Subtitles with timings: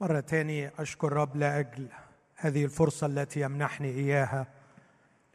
[0.00, 1.88] مرة تاني أشكر رب لأجل
[2.36, 4.46] هذه الفرصة التي يمنحني إياها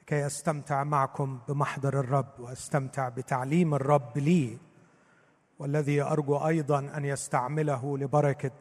[0.01, 4.57] لكي أستمتع معكم بمحضر الرب وأستمتع بتعليم الرب لي
[5.60, 8.52] والذي أرجو أيضا أن يستعمله لبركة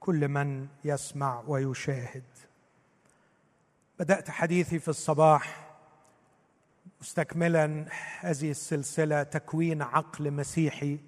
[0.00, 2.24] كل من يسمع ويشاهد.
[3.98, 5.74] بدأت حديثي في الصباح
[7.00, 7.86] مستكملا
[8.20, 10.98] هذه السلسلة تكوين عقل مسيحي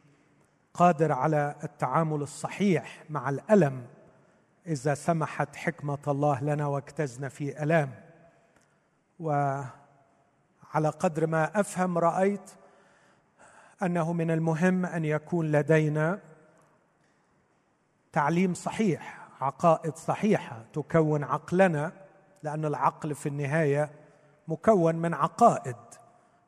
[0.75, 3.87] قادر على التعامل الصحيح مع الألم
[4.67, 7.95] إذا سمحت حكمة الله لنا واجتزنا في ألام.
[9.21, 9.69] وعلى
[10.99, 12.51] قدر ما أفهم رأيت
[13.83, 16.21] أنه من المهم أن يكون لدينا
[18.13, 21.93] تعليم صحيح عقائد صحيحة تكون عقلنا
[22.43, 23.91] لأن العقل في النهاية
[24.49, 25.77] مكون من عقائد.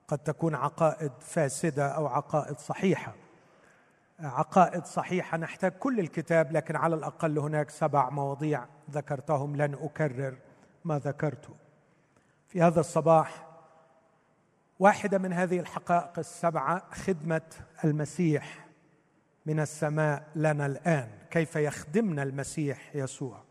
[0.08, 3.14] قد تكون عقائد فاسدة أو عقائد صحيحة.
[4.20, 5.38] عقائد صحيحة.
[5.38, 9.56] نحتاج كل الكتاب لكن على الأقل هناك سبع مواضيع ذكرتهم.
[9.56, 10.36] لن أكرر
[10.84, 11.54] ما ذكرته
[12.48, 13.46] في هذا الصباح
[14.78, 17.42] واحدة من هذه الحقائق السبعة خدمة
[17.84, 18.66] المسيح
[19.46, 21.08] من السماء لنا الآن.
[21.30, 23.42] كيف يخدمنا المسيح يسوع؟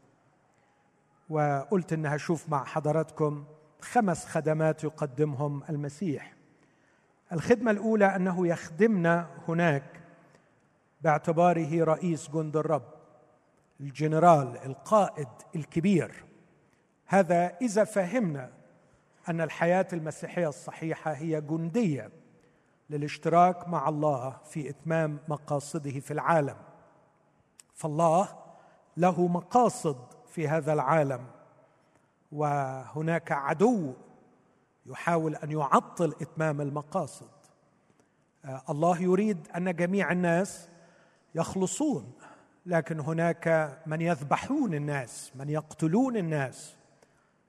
[1.30, 3.46] وقلت انها أشوف مع حضراتكم
[3.82, 6.34] خمس خدمات يقدمهم المسيح.
[7.32, 10.03] الخدمة الأولى أنه يخدمنا هناك
[11.04, 12.94] باعتباره رئيس جند الرب
[13.80, 16.26] الجنرال القائد الكبير.
[17.06, 18.52] هذا إذا فهمنا
[19.30, 22.10] أن الحياة المسيحية الصحيحة هي جندية
[22.90, 26.58] للاشتراك مع الله في إتمام مقاصده في العالم.
[27.74, 28.30] فالله
[28.98, 31.28] له مقاصد في هذا العالم
[32.32, 33.94] وهناك عدو
[34.86, 37.30] يحاول أن يعطل إتمام المقاصد.
[38.70, 40.70] الله يريد أن جميع الناس
[41.36, 42.14] يخلصون
[42.66, 46.76] لكن هناك من يذبحون الناس من يقتلون الناس.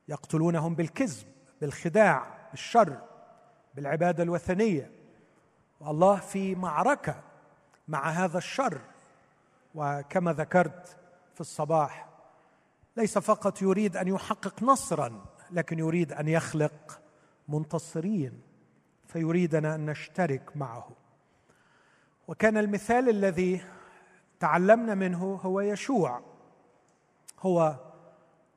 [0.08, 1.26] يقتلونهم بالكذب
[1.60, 2.98] بالخداع بالشر
[3.74, 4.90] بالعبادة الوثنية.
[5.80, 7.22] والله في معركة
[7.88, 8.80] مع هذا الشر.
[9.74, 10.96] وكما ذكرت
[11.34, 12.08] في الصباح
[12.96, 17.00] ليس فقط يريد أن يحقق نصرا لكن يريد أن يخلق
[17.48, 18.42] منتصرين.
[19.06, 20.88] فيريدنا أن نشترك معه.
[22.28, 23.62] وكان المثال الذي
[24.44, 26.20] تعلمنا منه هو يشوع.
[27.40, 27.76] هو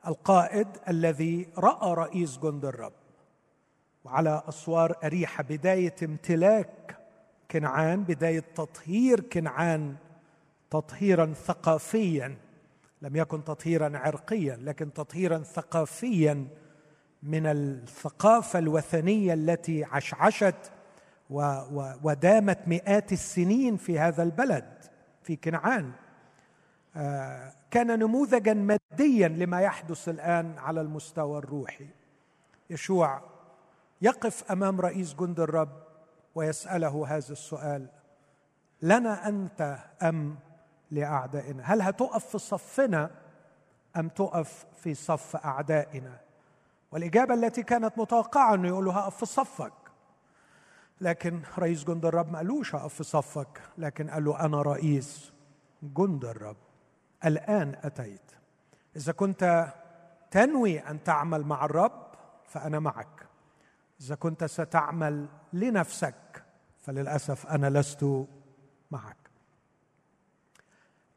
[0.07, 2.93] القائد الذي رأى رئيس جند الرب
[4.03, 6.97] وعلى أسوار اريحه بداية امتلاك
[7.51, 9.95] كنعان بداية تطهير كنعان
[10.69, 12.37] تطهيرا ثقافيا.
[13.01, 16.47] لم يكن تطهيرا عرقيا لكن تطهيرا ثقافيا
[17.23, 20.71] من الثقافة الوثنية التي عشعشت
[22.03, 24.96] ودامت مئات السنين في هذا البلد.
[25.27, 25.91] في كنعان.
[26.95, 31.87] آه، كان نموذجا ماديا لما يحدث الآن على المستوى الروحي.
[32.69, 33.21] يشوع
[34.01, 35.83] يقف أمام رئيس جند الرب
[36.35, 37.87] ويسأله هذا السؤال
[38.81, 40.35] لنا أنت أم
[40.91, 43.11] لأعدائنا؟ هل هتقف في صفنا
[43.97, 46.17] أم تقف في صف أعدائنا?
[46.91, 49.73] والإجابة التي كانت متوقعة أنه يقول له هقف في صفك.
[51.01, 55.33] لكن رئيس جند الرب ما قالوش هقف في صفك لكن قال له أنا رئيس
[55.83, 56.57] جند الرب
[57.25, 58.31] الآن أتيت.
[58.95, 59.73] إذا كنت
[60.31, 62.07] تنوي أن تعمل مع الرب
[62.45, 63.27] فأنا معك.
[64.01, 66.43] إذا كنت ستعمل لنفسك
[66.77, 68.25] فللأسف أنا لست
[68.91, 69.17] معك.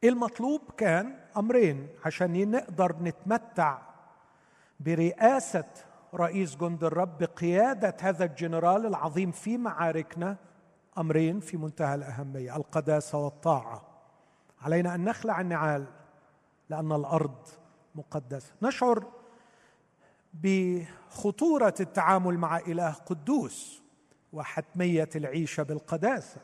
[0.05, 3.79] المطلوب كان أمرين عشان نقدر نتمتع
[4.81, 5.65] برئاسة
[6.15, 10.37] رئيس جند الرب بقيادة هذا الجنرال العظيم في معاركنا
[10.98, 13.82] أمرين في منتهى الأهمية القداسة والطاعة.
[14.62, 15.87] علينا أن نخلع النعال
[16.71, 17.48] لأن الأرض
[17.94, 18.53] مقدسة.
[18.62, 19.04] نشعر
[20.34, 23.82] بخطورة التعامل مع إله قدوس
[24.32, 26.41] وحتمية العيشه بالقداسة.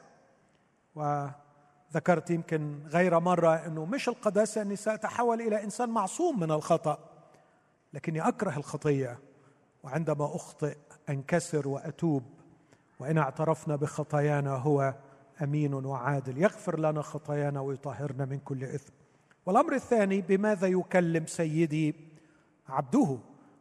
[0.95, 6.99] وذكرت يمكن غير مرة إنه مش القداسة أني سأتحول إلى إنسان معصوم من الخطأ
[7.93, 9.19] لكني أكره الخطيه
[9.87, 10.77] وعندما أخطئ
[11.11, 12.23] أنكسر وأتوب
[13.01, 14.95] وإن اعترفنا بخطايانا هو
[15.43, 16.39] أمين وعادل.
[16.39, 18.93] يغفر لنا خطايانا ويطهرنا من كل إثم.
[19.47, 21.95] والأمر الثاني بماذا يكلم سيدي
[22.69, 23.19] عبده؟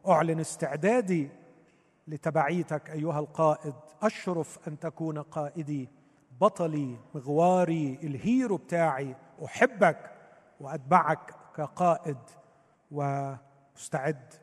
[0.08, 1.28] أعلن استعدادي
[2.08, 3.74] لتبعيتك أيها القائد.
[4.02, 5.88] أشرف أن تكون قائدي.
[6.40, 9.16] بطلي مغواري الهيرو بتاعي.
[9.44, 10.10] أحبك
[10.60, 12.18] وأتبعك كقائد.
[12.90, 14.34] ومستعد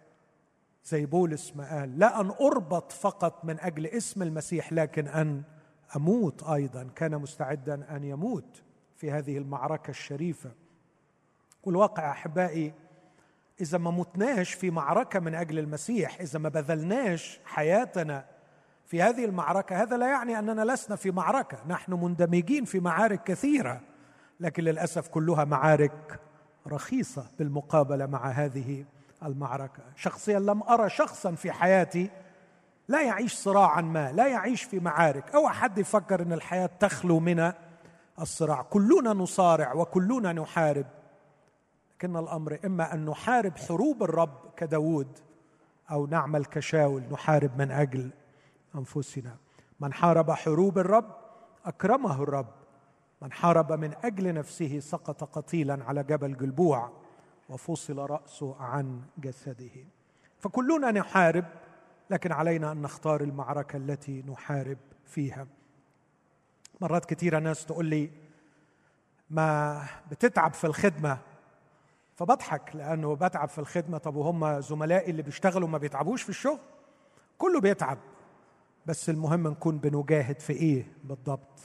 [0.85, 5.44] زي بولس ما قال لا أن أربط فقط من أجل اسم المسيح لكن أن
[5.95, 6.89] أموت أيضا.
[6.95, 8.63] كان مستعدا أن يموت
[8.95, 10.51] في هذه المعركة الشريفة.
[11.63, 12.74] والواقع أحبائي
[13.62, 18.25] إذا ما متناش في معركة من أجل المسيح إذا ما بذلناش حياتنا
[18.85, 21.57] في هذه المعركة هذا لا يعني أننا لسنا في معركة.
[21.68, 23.81] نحن مندمجين في معارك كثيرة
[24.39, 26.19] لكن للأسف كلها معارك
[26.68, 28.85] رخيصة بالمقابلة مع هذه
[29.24, 29.84] المعركة.
[29.96, 32.10] شخصيا لم أرى شخصا في حياتي
[32.88, 35.36] لا يعيش صراعا ما لا يعيش في معارك.
[35.36, 37.52] أو حد يفكر إن الحياة تخلو من
[38.22, 38.62] الصراع.
[38.62, 40.86] كلنا نصارع وكلنا نحارب.
[41.96, 45.08] لكن الأمر إما أن نحارب حروب الرب كداود
[45.92, 48.10] أو نعمل كشاول نحارب من أجل
[48.76, 49.36] أنفسنا.
[49.80, 51.16] من حارب حروب الرب
[51.66, 52.54] أكرمه الرب.
[53.22, 57.03] من حارب من أجل نفسه سقط قتيلا على جبل جلبوع.
[57.50, 59.86] وفصل رأسه عن جسده.
[60.40, 61.45] فكلنا نحارب
[62.10, 65.48] لكن علينا أن نختار المعركة التي نحارب فيها.
[66.81, 68.10] مرات كثيره ناس تقول لي
[69.30, 71.18] ما بتتعب في الخدمة؟
[72.16, 73.98] فبضحك لأنه بتعب في الخدمة.
[73.98, 76.60] طب وهم زملائي اللي بيشتغلوا ما بيتعبوش في الشغل؟
[77.38, 77.98] كله بيتعب.
[78.86, 81.60] بس المهم نكون بنجاهد في إيه بالضبط؟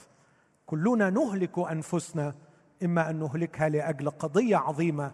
[0.65, 2.35] كلنا نهلك أنفسنا
[2.83, 5.11] إما أن نهلكها لأجل قضية عظيمة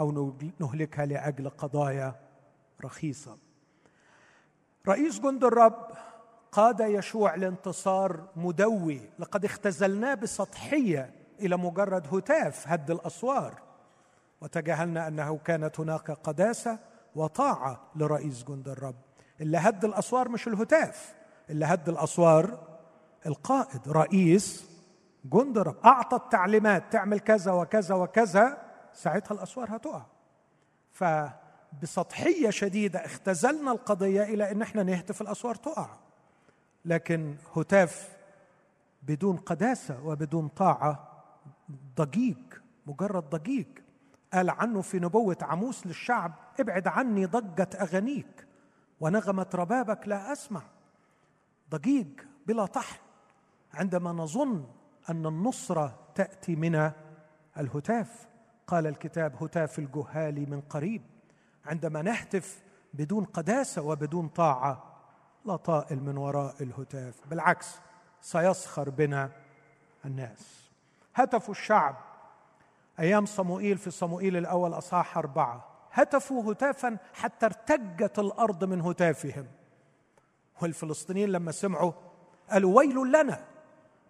[0.00, 2.14] أو نهلكها لأجل قضايا
[2.84, 3.36] رخيصة.
[4.88, 5.90] رئيس جند الرب
[6.52, 9.00] قاد يشوع لانتصار مدوي.
[9.18, 13.62] لقد اختزلناه بسطحية إلى مجرد هتاف هد الأسوار.
[14.40, 16.78] وتجاهلنا أنه كانت هناك قداسة
[17.14, 18.94] وطاعة لرئيس جند الرب
[19.40, 21.14] اللي هد الأسوار مش الهتاف
[21.50, 22.58] اللي هد الأسوار
[23.26, 24.70] القائد رئيس
[25.24, 28.67] جند الرب أعطى التعليمات تعمل كذا وكذا وكذا.
[28.94, 30.02] ساعتها الأسوار هتقع.
[30.92, 35.88] فبسطحية شديدة اختزلنا القضية إلى إن إحنا نهتف الأسوار تقع.
[36.84, 38.16] لكن هتاف
[39.02, 41.22] بدون قداسة وبدون طاعة
[41.96, 42.36] ضجيج
[42.86, 43.66] مجرد ضجيج
[44.32, 48.46] قال عنه في نبوة عموس للشعب ابعد عني ضجة اغانيك
[49.00, 50.62] ونغمة ربابك لا أسمع.
[51.70, 52.98] ضجيج بلا طحن
[53.74, 54.66] عندما نظن
[55.10, 56.90] أن النصرة تأتي من
[57.58, 58.27] الهتاف
[58.68, 61.02] قال الكتاب هتاف الجهال من قريب
[61.66, 62.62] عندما نهتف
[62.94, 64.84] بدون قداسة وبدون طاعة
[65.44, 67.76] لا طائل من وراء الهتاف بالعكس
[68.20, 69.30] سيسخر بنا
[70.04, 70.70] الناس.
[71.14, 71.96] هتفوا الشعب
[73.00, 75.64] أيام صموئيل في صموئيل الأول اصحاح أربعة.
[75.92, 79.46] هتفوا هتافا حتى ارتجت الأرض من هتافهم.
[80.62, 81.92] والفلسطينيين لما سمعوا
[82.50, 83.44] قالوا ويل لنا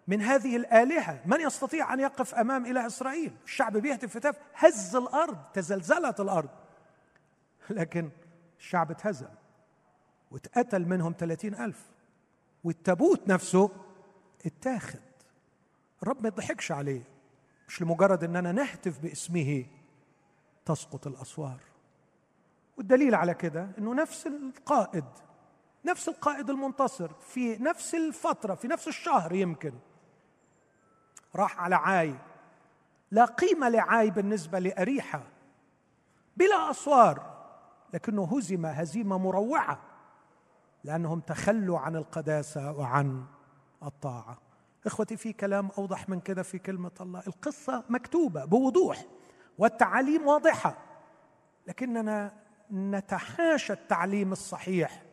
[0.09, 1.21] من هذه الآلهة.
[1.25, 4.35] من يستطيع أن يقف أمام إله إسرائيل؟ الشعب بيهتف هتاف.
[4.55, 6.49] هز الأرض تزلزلت الأرض.
[7.69, 8.09] لكن
[8.59, 9.29] الشعب اتهزم
[10.31, 11.85] واتقتل منهم ثلاثين ألف.
[12.63, 13.71] والتابوت نفسه
[14.45, 14.99] اتاخد.
[16.03, 17.03] الرب ما يضحكش عليه.
[17.67, 19.65] مش لمجرد إننا نهتف باسمه
[20.65, 21.59] تسقط الأسوار.
[22.77, 25.05] والدليل على كده إنه نفس القائد
[25.85, 29.73] نفس القائد المنتصر في نفس الفترة في نفس الشهر يمكن
[31.35, 32.15] راح على عاي.
[33.11, 35.23] لا قيمة لعاي بالنسبة لأريحة.
[36.37, 37.39] بلا أسوار.
[37.93, 39.79] لكنه هزم هزيمة مروعة.
[40.83, 43.25] لأنهم تخلوا عن القداسة وعن
[43.83, 44.37] الطاعة.
[44.85, 47.23] إخوتي في كلام أوضح من كده في كلمة الله.
[47.27, 49.05] القصة مكتوبة بوضوح
[49.57, 50.77] والتعاليم واضحة.
[51.67, 52.33] لكننا
[52.71, 55.03] نتحاشى التعليم الصحيح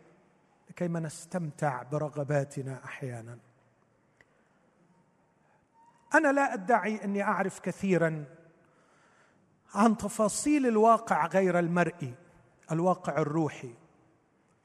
[0.70, 3.38] لكيما نستمتع برغباتنا أحيانا.
[6.14, 8.25] أنا لا أدعي أني أعرف كثيرا
[9.75, 12.14] عن تفاصيل الواقع غير المرئي
[12.72, 13.75] الواقع الروحي.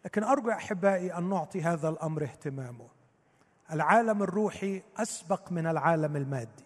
[0.06, 2.88] لكن أرجو أحبائي أن نعطي هذا الأمر اهتمامه.
[3.72, 6.66] العالم الروحي أسبق من العالم المادي.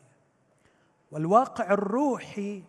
[1.12, 2.64] والواقع الروحي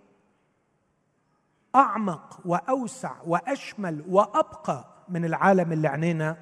[1.74, 6.36] أعمق وأوسع وأشمل وأبقى من العالم اللي عينينا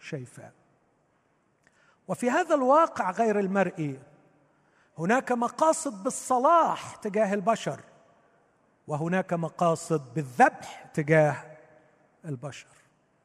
[0.00, 0.52] شايفاه.
[2.08, 4.00] وفي هذا الواقع غير المرئي
[4.98, 7.80] هناك مقاصد بالصلاح تجاه البشر
[8.86, 11.36] وهناك مقاصد بالذبح تجاه
[12.24, 12.66] البشر.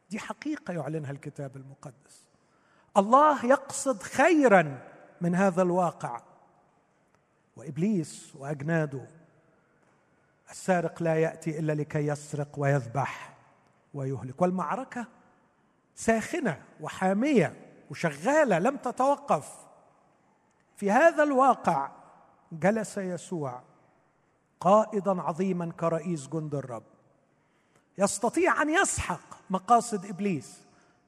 [0.10, 2.26] دي حقيقة يعلنها الكتاب المقدس.
[2.98, 4.80] الله يقصد خيرا
[5.22, 6.22] من هذا الواقع.
[7.58, 9.08] وإبليس وأجناده
[10.50, 13.34] السارق لا يأتي إلا لكي يسرق ويذبح
[13.94, 14.42] ويهلك.
[14.42, 15.08] والمعركة
[15.96, 17.54] ساخنة وحامية
[17.90, 19.64] وشغالة لم تتوقف.
[20.76, 21.92] في هذا الواقع
[22.52, 23.62] جلس يسوع
[24.60, 26.84] قائدا عظيما كرئيس جند الرب.
[27.98, 30.64] يستطيع أن يسحق مقاصد إبليس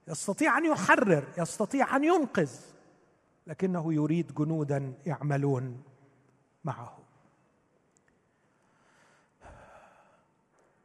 [0.08, 2.52] يستطيع أن يحرر يستطيع أن ينقذ
[3.48, 5.84] لكنه يريد جنودا يعملون
[6.64, 6.98] معه.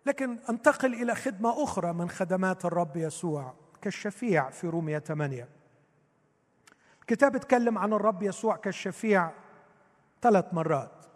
[0.06, 5.48] لكن أنتقل إلى خدمة أخرى من خدمات الرب يسوع كالشفيع في رومية 8
[7.10, 9.30] الكتاب اتكلم عن الرب يسوع كالشفيع
[10.22, 11.06] ثلاث مرات.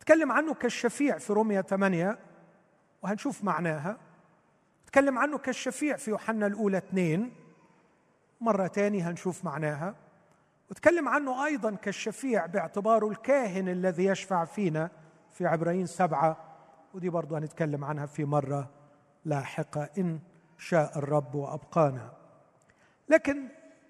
[0.00, 2.18] تكلم عنه كالشفيع في رومية 8
[3.02, 3.98] وهنشوف معناها.
[4.86, 7.32] تكلم عنه كالشفيع في يوحنا الأولى 2
[8.40, 9.94] مرة تاني هنشوف معناها.
[10.70, 14.90] وتكلم عنه أيضا كالشفيع باعتباره الكاهن الذي يشفع فينا
[15.32, 16.36] في عبرين سبعة
[16.94, 18.70] ودي برضو هنتكلم عنها في مرة
[19.24, 20.20] لاحقة إن
[20.58, 22.12] شاء الرب وأبقانا.
[23.08, 23.48] لكن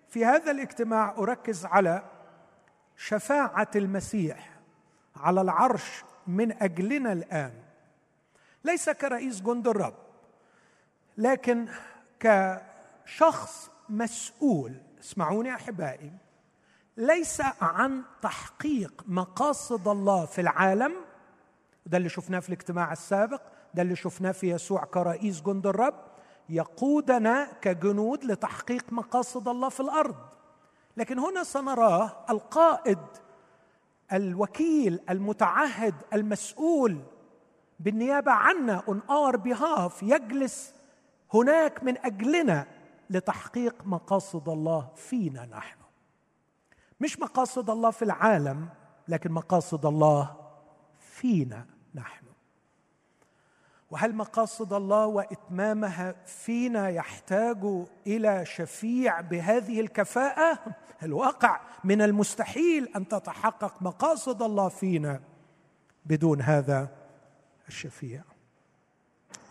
[0.08, 2.02] في هذا الاجتماع أركز على
[2.96, 4.50] شفاعة المسيح
[5.16, 7.52] على العرش من أجلنا الآن.
[8.64, 9.94] ليس كرئيس جند الرب
[11.18, 11.68] لكن
[12.20, 16.12] كشخص مسؤول اسمعوني أحبائي
[16.96, 20.92] ليس عن تحقيق مقاصد الله في العالم
[21.86, 23.40] ده اللي شفناه في الاجتماع السابق
[23.74, 26.05] ده اللي شفناه في يسوع كرئيس جند الرب
[26.48, 30.16] يقودنا كجنود لتحقيق مقاصد الله في الأرض.
[30.96, 32.98] لكن هنا سنراه القائد
[34.12, 36.98] الوكيل المتعهد المسؤول
[37.80, 40.74] بالنيابة عنا on our behalf يجلس
[41.34, 42.66] هناك من أجلنا
[43.10, 45.78] لتحقيق مقاصد الله فينا نحن.
[47.00, 48.68] مش مقاصد الله في العالم
[49.08, 50.36] لكن مقاصد الله
[51.00, 52.25] فينا نحن.
[53.90, 60.58] وهل مقاصد الله وإتمامها فينا يحتاج إلى شفيع بهذه الكفاءة؟
[61.02, 65.20] الواقع من المستحيل أن تتحقق مقاصد الله فينا
[66.06, 66.88] بدون هذا
[67.68, 68.22] الشفيع.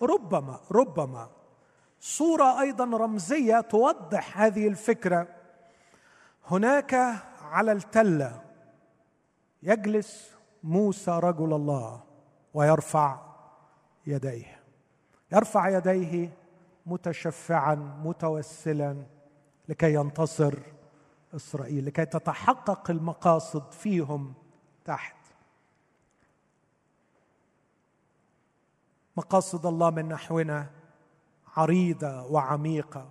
[0.01, 1.29] ربما ربما
[1.99, 5.27] صورة أيضا رمزية توضح هذه الفكرة.
[6.47, 6.93] هناك
[7.41, 8.41] على التلة
[9.63, 10.31] يجلس
[10.63, 12.03] موسى رجل الله
[12.53, 13.24] ويرفع
[14.07, 14.59] يديه.
[15.31, 16.37] يرفع يديه
[16.85, 19.05] متشفعا متوسلا
[19.69, 20.59] لكي ينتصر
[21.35, 24.33] إسرائيل لكي تتحقق المقاصد فيهم
[24.85, 25.15] تحت.
[29.17, 30.69] مقاصد الله من نحونا
[31.57, 33.09] عريضة وعميقة.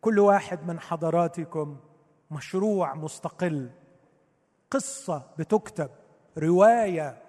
[0.00, 1.76] كل واحد من حضراتكم
[2.30, 3.70] مشروع مستقل.
[4.70, 5.90] قصة بتكتب
[6.38, 7.22] رواية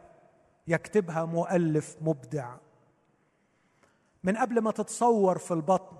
[0.68, 2.56] يكتبها مؤلف مبدع.
[4.24, 5.98] من قبل ما تتصور في البطن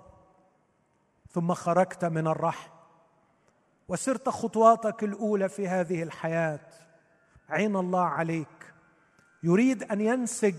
[1.30, 2.70] ثم خرجت من الرحم
[3.88, 6.60] وسرت خطواتك الأولى في هذه الحياة.
[7.48, 8.74] عين الله عليك.
[9.42, 10.54] يريد أن ينسج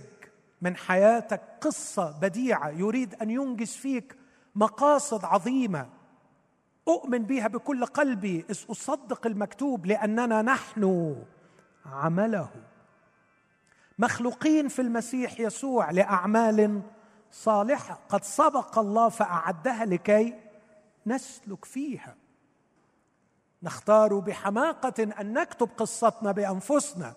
[0.61, 2.69] من حياتك قصة بديعة.
[2.69, 4.15] يريد أن ينجز فيك
[4.55, 5.89] مقاصد عظيمة.
[6.87, 8.45] أؤمن بها بكل قلبي.
[8.51, 11.15] أصدق المكتوب لأننا نحن
[11.85, 12.49] عمله.
[13.99, 16.81] مخلوقين في المسيح يسوع لأعمال
[17.31, 17.99] صالحة.
[18.09, 20.35] قد سبق الله فأعدها لكي
[21.05, 22.15] نسلك فيها.
[23.63, 27.15] نختار بحماقة أن نكتب قصتنا بأنفسنا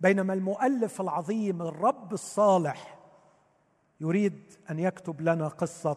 [0.00, 2.98] بينما المؤلف العظيم الرب الصالح
[4.00, 5.96] يريد أن يكتب لنا قصة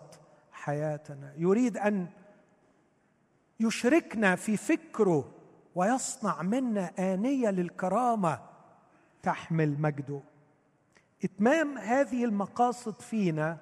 [0.51, 1.33] حياتنا.
[1.37, 2.07] يريد أن
[3.59, 5.31] يشركنا في فكره
[5.75, 8.54] ويصنع منا آنية للكرامة
[9.25, 10.21] تحمل مجده.
[11.23, 13.57] إتمام هذه المقاصد فينا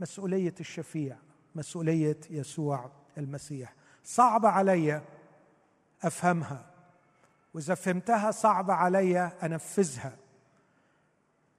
[0.00, 1.16] مسؤولية الشفيع
[1.54, 3.74] مسؤولية يسوع المسيح.
[4.04, 5.02] صعب علي
[6.02, 6.66] أفهمها
[7.54, 10.16] وإذا فهمتها صعب علي أنفذها.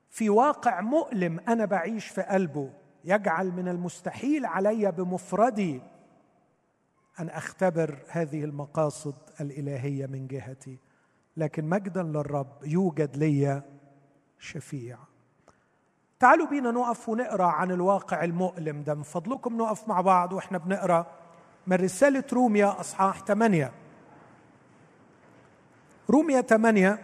[0.09, 2.73] في واقع مؤلم أنا بعيش في قلبه
[3.05, 5.81] يجعل من المستحيل علي بمفردي
[7.19, 10.84] أن أختبر هذه المقاصد الإلهية من جهتي.
[11.37, 13.61] لكن مجدا للرب يوجد لي
[14.39, 14.97] شفيع.
[16.19, 18.93] تعالوا بينا نقف ونقرأ عن الواقع المؤلم ده.
[18.95, 21.05] من فضلكم نقف مع بعض وإحنا بنقرأ
[21.67, 23.71] من رسالة روميا أصحاح 8
[26.09, 26.99] روميا 8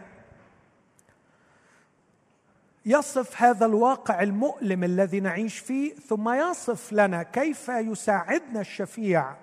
[2.86, 9.34] يصف هذا الواقع المؤلم الذي نعيش فيه ثم يصف لنا كيف يساعدنا الشفيع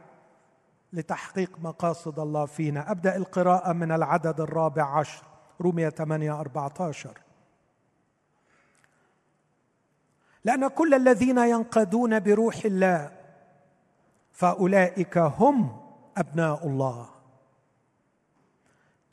[0.93, 2.91] لتحقيق مقاصد الله فينا.
[2.91, 5.24] أبدأ القراءة من العدد الرابع عشر
[5.62, 7.17] رومية 8 14
[10.46, 13.12] لأن كل الذين ينقادون بروح الله
[14.31, 15.81] فأولئك هم
[16.17, 17.10] أبناء الله.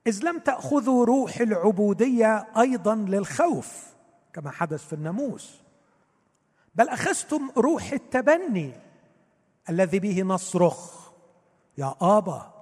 [0.07, 3.95] إذ لم تأخذوا روح العبودية أيضا للخوف
[4.33, 5.61] كما حدث في الناموس
[6.75, 8.73] بل أخذتم روح التبني
[9.71, 11.06] الذي به نصرخ.
[11.79, 12.53] يا آبا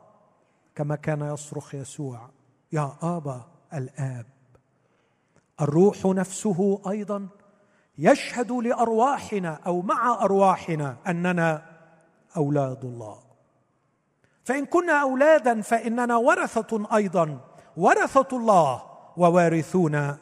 [0.75, 2.29] كما كان يصرخ يسوع
[2.73, 3.43] يا آبا
[3.75, 4.27] الآب.
[5.61, 7.29] الروح نفسه أيضا
[7.99, 11.63] يشهد لأرواحنا أو مع أرواحنا أننا
[12.37, 13.19] أولاد الله.
[14.45, 17.41] فإن كنا أولادا فإننا ورثة أيضا
[17.77, 18.83] ورثة الله
[19.17, 20.17] ووارثون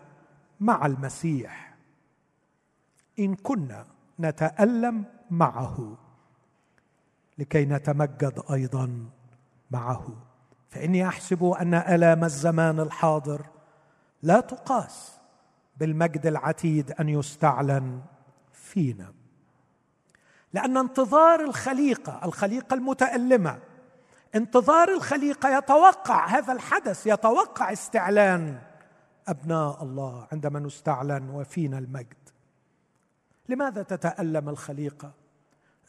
[0.60, 1.74] مع المسيح.
[3.18, 3.86] إن كنا
[4.20, 5.98] نتألم معه.
[7.38, 9.06] لكي نتمجد أيضا
[9.70, 10.08] معه.
[10.70, 13.46] فإني أحسب أن آلام الزمان الحاضر
[14.22, 15.18] لا تقاس
[15.76, 18.02] بالمجد العتيد أن يستعلن
[18.52, 19.12] فينا.
[20.52, 23.58] لأن انتظار الخليقة الخليقة المتألمة
[24.34, 28.58] انتظار الخليقة يتوقع هذا الحدث يتوقع استعلان
[29.28, 32.28] أبناء الله عندما نستعلن وفينا المجد.
[33.48, 35.12] لماذا تتألم الخليقة؟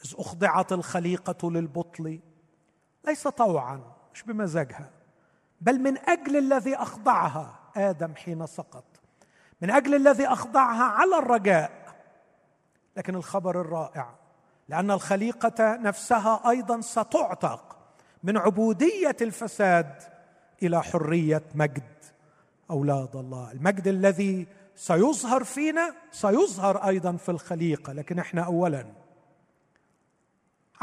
[0.06, 2.20] إذ أخضعت الخليقة للبطل.
[3.08, 3.82] ليس طوعا
[4.14, 4.90] مش بمزاجها
[5.62, 7.60] بل من أجل الذي أخضعها.
[7.76, 8.84] آدم حين سقط
[9.62, 11.72] من أجل الذي أخضعها على الرجاء.
[12.98, 14.16] لكن الخبر الرائع
[14.70, 17.78] لأن الخليقة نفسها أيضا ستعتق
[18.24, 19.96] من عبودية الفساد
[20.64, 21.84] إلى حرية مجد
[22.70, 23.52] أولاد الله.
[23.52, 27.94] المجد الذي سيظهر فينا سيظهر أيضا في الخليقة.
[27.94, 28.86] لكن إحنا اولا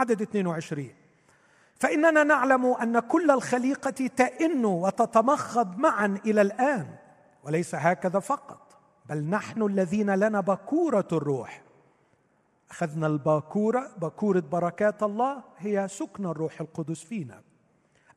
[0.01, 0.89] عدد 22
[1.81, 6.87] فإننا نعلم أن كل الخليقة تئن وتتمخض معا إلى الآن
[7.45, 8.77] وليس هكذا فقط
[9.09, 11.63] بل نحن الذين لنا بكوره الروح.
[12.71, 17.43] أخذنا الباكورة باكورة بركات الله هي سكن الروح القدس فينا.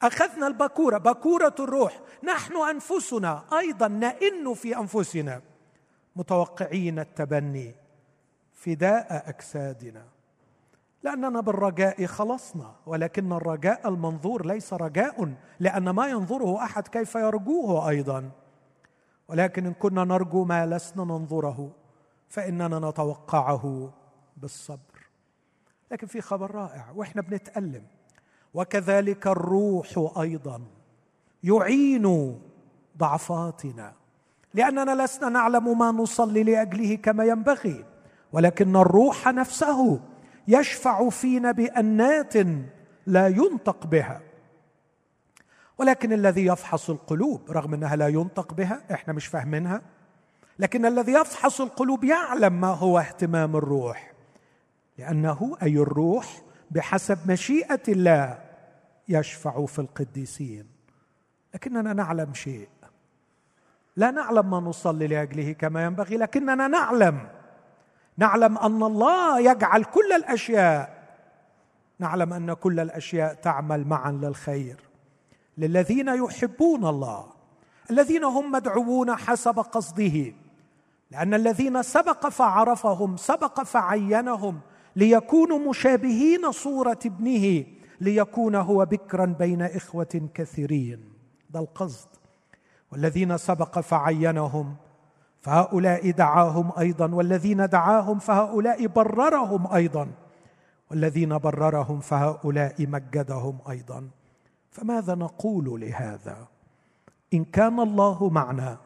[0.02, 5.42] أخذنا البكوره بكوره الروح نحن أنفسنا أيضا نئن في أنفسنا
[6.16, 7.76] متوقعين التبني
[8.54, 10.13] فداء أجسادنا.
[11.04, 18.32] لأننا بالرجاء خلصنا ولكن الرجاء المنظور ليس رجاء لأن ما ينظره أحد كيف يرجوه أيضا.
[19.28, 21.72] ولكن إن كنا نرجو ما لسنا ننظره
[22.28, 23.94] فإننا نتوقعه
[24.38, 25.10] بالصبر.
[25.92, 27.84] لكن في خبر رائع وإحنا بنتألم.
[28.54, 30.62] وكذلك الروح أيضا
[31.44, 32.38] يعين
[32.98, 33.94] ضعفاتنا.
[34.54, 37.86] لأننا لسنا نعلم ما نصلي لأجله كما ينبغي
[38.34, 40.00] ولكن الروح نفسه
[40.48, 42.34] يشفع فينا بانات
[43.08, 44.22] لا ينطق بها.
[45.78, 49.82] ولكن الذي يفحص القلوب رغم أنها لا ينطق بها إحنا مش فاهمينها
[50.60, 54.14] لكن الذي يفحص القلوب يعلم ما هو اهتمام الروح.
[54.98, 58.40] لأنه أي الروح بحسب مشيئة الله
[59.10, 60.68] يشفع في القديسين.
[61.54, 62.70] لكننا نعلم شيء.
[63.96, 67.30] لا نعلم ما نصلي لأجله كما ينبغي لكننا نعلم
[68.18, 71.04] نعلم أن الله يجعل كل الأشياء
[72.00, 74.78] نعلم أن كل الأشياء تعمل معا للخير
[75.58, 77.26] للذين يحبون الله
[77.92, 80.34] الذين هم مدعوون حسب قصده
[81.12, 84.60] لأن الذين سبق فعرفهم سبق فعينهم
[84.96, 87.66] ليكونوا مشابهين صورة ابنه
[88.02, 91.14] ليكون هو بكرا بين إخوة كثيرين.
[91.50, 92.08] ده القصد.
[92.92, 94.76] والذين سبق فعينهم
[95.44, 100.08] فهؤلاء دعاهم أيضا والذين دعاهم فهؤلاء بررهم أيضا
[100.92, 104.10] والذين بررهم فهؤلاء مجدهم أيضا.
[104.72, 106.48] فماذا نقول لهذا؟
[107.34, 108.78] إن كان الله معنا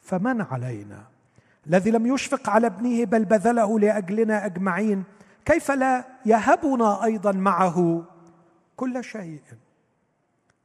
[0.00, 1.04] فمن علينا؟
[1.66, 5.04] الذي لم يشفق على ابنه بل بذله لأجلنا أجمعين
[5.44, 8.04] كيف لا يهبنا أيضا معه؟
[8.76, 9.42] كل شيء.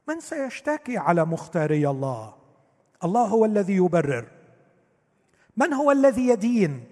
[0.08, 2.34] من سيشتكي على مختاري الله؟
[3.04, 4.35] الله هو الذي يبرر.
[5.56, 6.84] من هو الذي يدين؟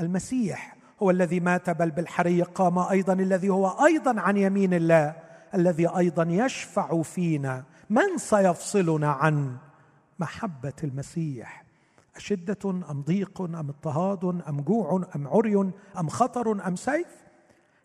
[0.00, 5.16] المسيح هو الذي مات بل بالحري قام أيضا الذي هو أيضا عن يمين الله
[5.54, 7.64] الذي أيضا يشفع فينا.
[7.90, 9.56] من سيفصلنا عن
[10.18, 11.64] محبة المسيح؟
[12.16, 17.20] أشدة أم ضيق أم اضطهاد أم جوع أم عري أم خطر أم سيف؟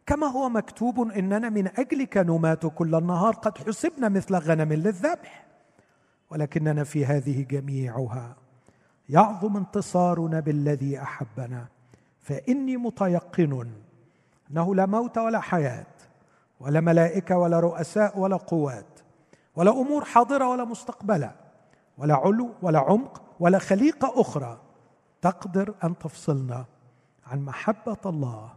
[0.05, 5.45] كما هو مكتوب إننا من أجلك نمات كل النهار قد حسبنا مثل غنم للذبح
[6.29, 8.44] ولكننا في هذه جميعها.
[9.09, 11.67] يعظم انتصارنا بالذي أحبنا.
[12.21, 13.71] فإني متيقن
[14.51, 15.85] أنه لا موت ولا حياة
[16.59, 18.99] ولا ملائكة ولا رؤساء ولا قوات
[19.55, 21.31] ولا أمور حاضرة ولا مستقبلة
[21.97, 24.59] ولا علو ولا عمق ولا خليقة أخرى
[25.21, 26.65] تقدر أن تفصلنا
[27.27, 28.53] عن محبة الله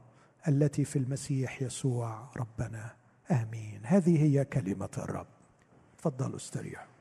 [0.48, 2.90] التي في المسيح يسوع ربنا.
[3.30, 3.80] آمين.
[3.84, 5.26] هذه هي كلمة الرب.
[5.98, 6.97] تفضلوا استريحوا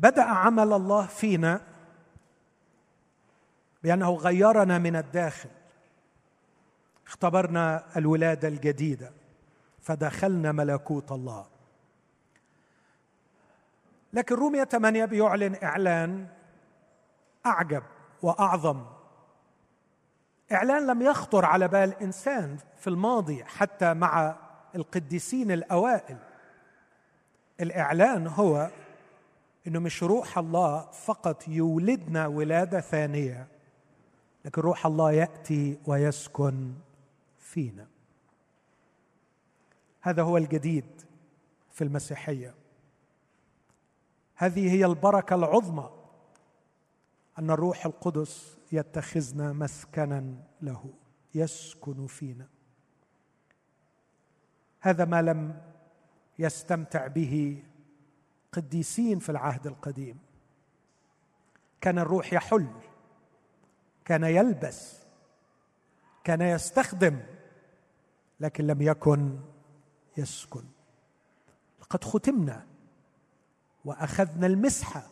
[0.00, 1.60] بدأ عمل الله فينا
[3.82, 5.50] بأنه غيرنا من الداخل.
[7.06, 9.12] اختبرنا الولادة الجديدة
[9.80, 11.46] فدخلنا ملكوت الله.
[14.12, 16.26] لكن رومية 8 بيعلن إعلان
[17.46, 17.82] أعجب
[18.22, 18.84] وأعظم.
[20.52, 24.36] إعلان لم يخطر على بال إنسان في الماضي حتى مع
[24.74, 26.18] القديسين الأوائل.
[27.60, 28.70] الإعلان هو
[29.66, 33.48] إنه مش روح الله فقط يولدنا ولادة ثانية
[34.44, 36.74] لكن روح الله يأتي ويسكن
[37.38, 37.88] فينا.
[40.00, 41.02] هذا هو الجديد
[41.70, 42.54] في المسيحية.
[44.34, 45.90] هذه هي البركة العظمى
[47.38, 50.84] أن الروح القدس يتخذنا مسكنا له
[51.34, 52.48] يسكن فينا.
[54.80, 55.62] هذا ما لم
[56.38, 57.62] يستمتع به
[58.52, 60.18] قديسين في العهد القديم.
[61.80, 62.68] كان الروح يحل
[64.04, 65.00] كان يلبس
[66.24, 67.20] كان يستخدم
[68.40, 69.40] لكن لم يكن
[70.16, 70.64] يسكن.
[71.80, 72.66] لقد ختمنا
[73.84, 75.02] وأخذنا المسحه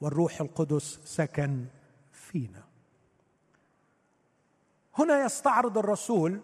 [0.00, 1.66] والروح القدس سكن
[2.12, 2.64] فينا.
[4.98, 6.40] هنا يستعرض الرسول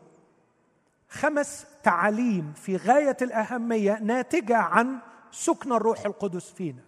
[1.09, 4.99] خمس تعاليم في غاية الأهمية ناتجة عن
[5.33, 6.83] سكن الروح القدس فينا.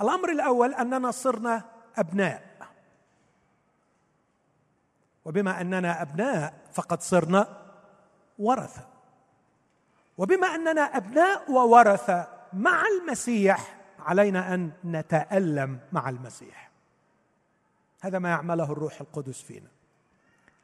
[0.00, 1.64] الأمر الأول أننا صرنا
[1.96, 2.54] أبناء.
[5.24, 7.62] وبما أننا أبناء فقد صرنا
[8.38, 8.88] ورثة.
[10.18, 16.70] وبما أننا أبناء وورثة مع المسيح علينا أن نتألم مع المسيح.
[18.00, 19.68] هذا ما يعمله الروح القدس فينا.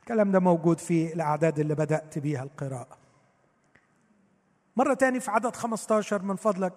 [0.00, 2.99] الكلام ده موجود في الأعداد اللي بدأت بها القراءة.
[4.76, 6.72] مرة تاني في عدد 15 من فضلك.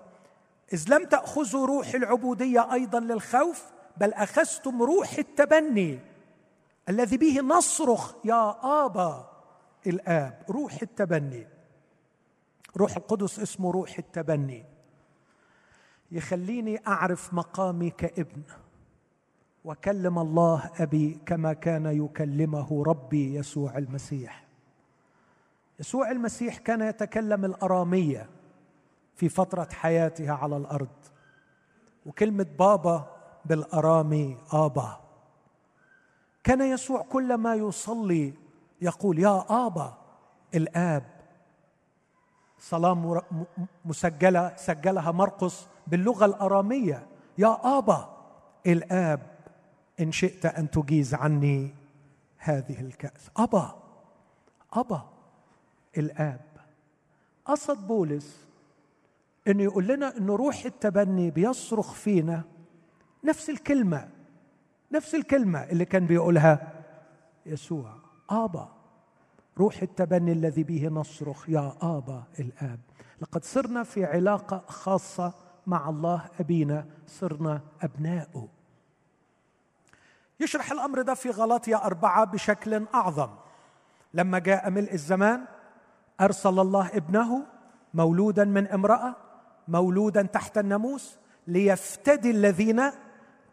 [0.73, 5.99] إذ لم تأخذوا روح العبودية أيضا للخوف بل أخذتم روح التبني
[6.89, 9.29] الذي به نصرخ يا آبا
[9.87, 11.47] الآب روح التبني.
[12.77, 14.65] روح القدس اسمه روح التبني.
[16.11, 18.41] يخليني أعرف مقامي كابن
[19.65, 24.42] وكلم الله أبي كما كان يكلمه ربي يسوع المسيح.
[25.79, 28.29] يسوع المسيح كان يتكلم الأرامية
[29.15, 30.89] في فترة حياته على الأرض.
[32.05, 33.07] وكلمة بابا
[33.45, 34.99] بالأرامي آبا.
[36.43, 38.33] كان يسوع كلما يصلي
[38.81, 39.97] يقول يا آبا
[40.55, 41.03] الآب.
[42.59, 43.23] صلاه
[43.85, 47.07] مسجله سجلها مرقس باللغة الأرامية.
[47.37, 48.17] يا آبا
[48.67, 49.33] الآب
[49.99, 51.75] إن شئت أن تجيز عني
[52.37, 53.29] هذه الكأس.
[53.37, 53.75] آبا
[54.73, 55.12] آبا.
[55.97, 56.41] الآب.
[57.45, 58.47] قصد بولس
[59.47, 62.43] إنه يقول لنا ان روح التبني بيصرخ فينا
[63.23, 64.09] نفس الكلمة
[64.91, 66.83] نفس الكلمة اللي كان بيقولها
[67.45, 67.95] يسوع.
[68.29, 68.69] آبا
[69.57, 72.79] روح التبني الذي به نصرخ يا آبا الآب.
[73.21, 75.33] لقد صرنا في علاقة خاصة
[75.67, 78.47] مع الله أبينا صرنا أبناؤه.
[80.39, 83.29] يشرح الأمر ده في غلطية أربعة بشكل أعظم.
[84.13, 85.45] لما جاء ملء الزمان
[86.21, 87.45] أرسل الله ابنه
[87.93, 89.15] مولودا من امرأة
[89.67, 92.91] مولودا تحت الناموس ليفتدي الذين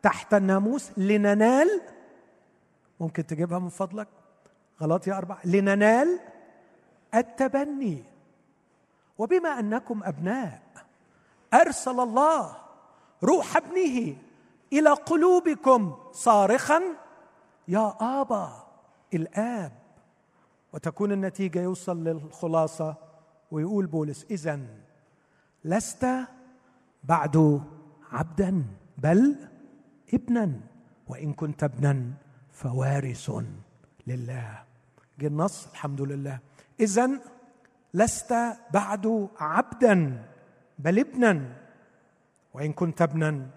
[0.02, 1.80] تحت الناموس لننال
[3.00, 4.08] ممكن تجيبها من فضلك
[4.82, 6.20] غلط يا أربعة لننال
[7.14, 8.04] التبني.
[9.18, 10.62] وبما أنكم أبناء
[11.54, 12.56] أرسل الله
[13.24, 14.16] روح ابنه
[14.72, 16.82] إلى قلوبكم صارخا
[17.68, 18.66] يا آبا
[19.14, 19.79] الآب
[20.72, 22.96] وتكون النتيجة يوصل للخلاصة
[23.50, 24.60] ويقول بولس اذا
[25.64, 26.06] لست
[27.04, 27.60] بعد
[28.12, 28.64] عبدا
[28.98, 29.36] بل
[30.14, 30.60] ابنا
[31.08, 32.12] وإن كنت ابنا
[32.52, 33.30] فوارث
[34.06, 34.64] لله.
[35.18, 36.38] جه النص الحمد لله.
[36.80, 37.10] اذا
[37.94, 38.34] لست
[38.72, 40.24] بعد عبدا
[40.78, 41.56] بل ابنا
[42.54, 43.50] وإن كنت ابنا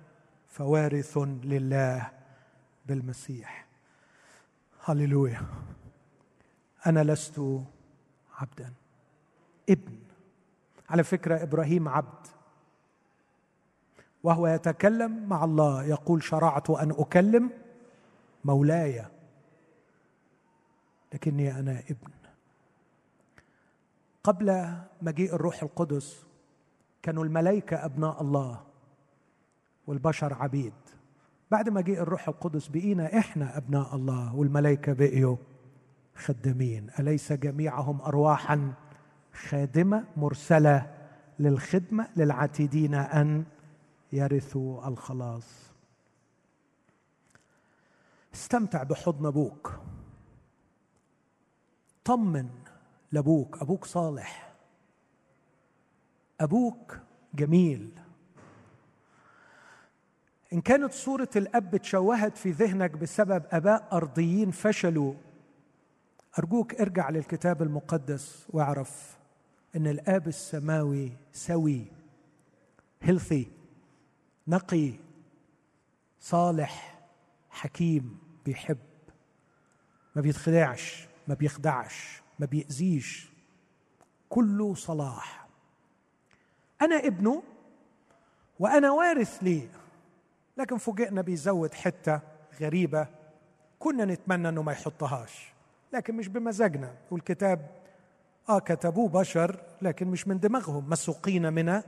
[0.48, 2.10] فوارث لله
[2.86, 3.68] بالمسيح.
[4.86, 5.42] هللويا.
[6.88, 7.42] أنا لست
[8.38, 8.74] عبدا.
[9.70, 9.98] ابن.
[10.90, 12.28] على فكرة إبراهيم عبد.
[14.24, 17.50] وهو يتكلم مع الله يقول شرعت أن أكلم
[18.46, 19.06] مولاي
[21.14, 22.12] لكني أنا ابن.
[24.24, 26.24] قبل مجيء الروح القدس
[27.02, 28.64] كانوا الملائكة أبناء الله
[29.88, 30.74] والبشر عبيد.
[31.52, 35.38] بعد مجيء الروح القدس بقينا إحنا أبناء الله والملائكة بقيوا.
[36.16, 36.90] خدامين.
[37.00, 38.74] أليس جميعهم ارواحا
[39.34, 40.94] خادمة مرسلة
[41.40, 43.46] للخدمة للعتيدين أن
[44.14, 45.74] يرثوا الخلاص؟
[48.34, 49.80] استمتع بحضن أبوك.
[52.06, 52.50] طمن
[53.12, 53.62] لأبوك.
[53.62, 54.54] أبوك صالح.
[56.42, 57.00] أبوك
[57.34, 58.00] جميل.
[60.54, 65.14] إن كانت صورة الأب تشوهت في ذهنك بسبب أباء أرضيين فشلوا
[66.40, 69.18] أرجوك ارجع للكتاب المقدس واعرف
[69.76, 71.86] إن الآب السماوي سوي
[73.02, 73.48] هيلثي
[74.48, 74.94] نقي
[76.20, 77.00] صالح
[77.50, 78.78] حكيم بيحب.
[80.16, 83.30] ما بيتخدعش ما بيخدعش ما بيأذيش.
[84.30, 85.48] كله صلاح.
[86.82, 87.44] أنا ابنه
[88.60, 89.70] وأنا وارث ليه
[90.58, 92.22] لكن فوجئنا بيزود حتة
[92.60, 93.08] غريبة
[93.80, 95.53] كنا نتمنى أنه ما يحطهاش.
[95.94, 96.96] لكن مش بمزاجنا.
[97.12, 97.70] والكتاب
[98.50, 100.90] آه كتبوه بشر لكن مش من دماغهم.
[100.90, 101.82] مسوقين من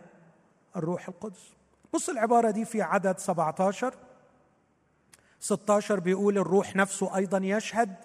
[0.75, 1.53] الروح القدس.
[1.93, 3.93] بص العبارة دي في عدد 17
[5.39, 7.95] 16 بيقول الروح نفسه أيضا يشهد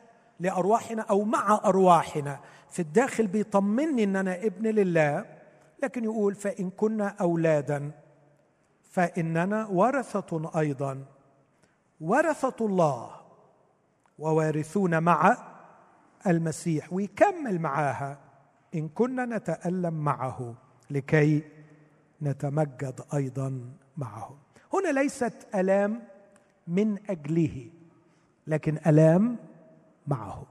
[0.40, 2.40] لأرواحنا أو مع أرواحنا.
[2.70, 5.24] في الداخل بيطمني أن أنا ابن لله
[5.82, 7.90] لكن يقول فإن كنا أولادا
[8.82, 11.04] فإننا ورثة أيضا.
[12.00, 13.10] ورثة الله
[14.18, 15.49] ووارثون مع
[16.26, 18.18] المسيح ويكمل معاها.
[18.74, 20.54] إن كنا نتألم معه
[20.90, 21.42] لكي
[22.22, 24.38] نتمجد أيضا معه.
[24.74, 26.02] هنا ليست ألام
[26.68, 27.70] من أجله
[28.46, 29.36] لكن ألام
[30.06, 30.46] معه.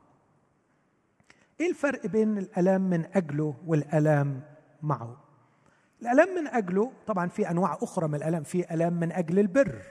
[1.59, 4.41] إيه الفرق بين الألام من أجله والألام
[4.81, 5.17] معه؟
[6.01, 8.43] الألام من أجله طبعا في أنواع أخرى من الألام.
[8.43, 9.81] في ألام من أجل البر.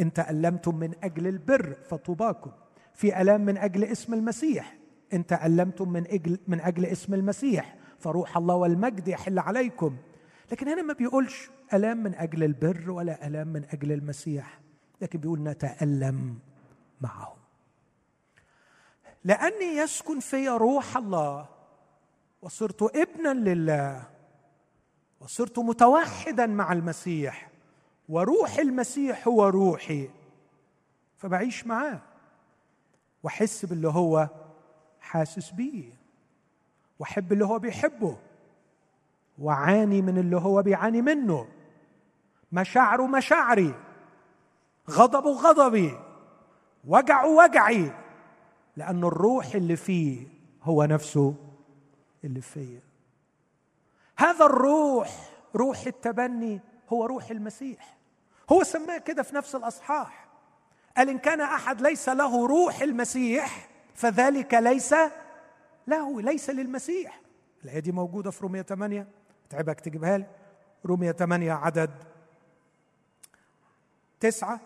[0.00, 2.50] إن تألمتم من أجل البر فطوباكم.
[2.94, 4.77] في ألام من أجل اسم المسيح.
[5.12, 9.96] إن تالمتم من أجل من أجل اسم المسيح فروح الله والمجد يحل عليكم.
[10.52, 14.60] لكن هنا ما بيقولش ألام من أجل البر ولا ألام من أجل المسيح
[15.00, 16.38] لكن بيقول نتألم
[17.00, 17.36] معه.
[19.24, 21.48] لأني يسكن في روح الله
[22.42, 24.02] وصرت ابنا لله
[25.20, 27.50] وصرت متوحدا مع المسيح
[28.08, 30.10] وروح المسيح هو روحي
[31.16, 32.00] فبعيش معاه
[33.22, 34.28] وأحس باللي هو
[35.08, 35.92] حاسس بيه
[36.98, 38.16] واحب اللي هو بيحبه
[39.38, 41.48] وعاني من اللي هو بيعاني منه.
[42.52, 43.74] مشاعره مشاعري
[44.90, 45.98] غضبه غضبي
[46.84, 47.92] وجعه وجعي
[48.76, 50.26] لأن الروح اللي فيه
[50.62, 51.34] هو نفسه
[52.24, 52.80] اللي فيا
[54.16, 57.96] هذا الروح روح التبني هو روح المسيح.
[58.52, 60.28] هو سماه كده في نفس الأصحاح.
[60.96, 63.67] قال إن كان أحد ليس له روح المسيح
[63.98, 64.94] فذلك ليس
[65.86, 67.20] له ليس للمسيح.
[67.64, 69.06] الآية دي موجودة في رومية 8
[69.50, 70.26] تعبك تجيبها لي.
[70.86, 71.90] رومية 8 عدد
[74.20, 74.60] تسعة.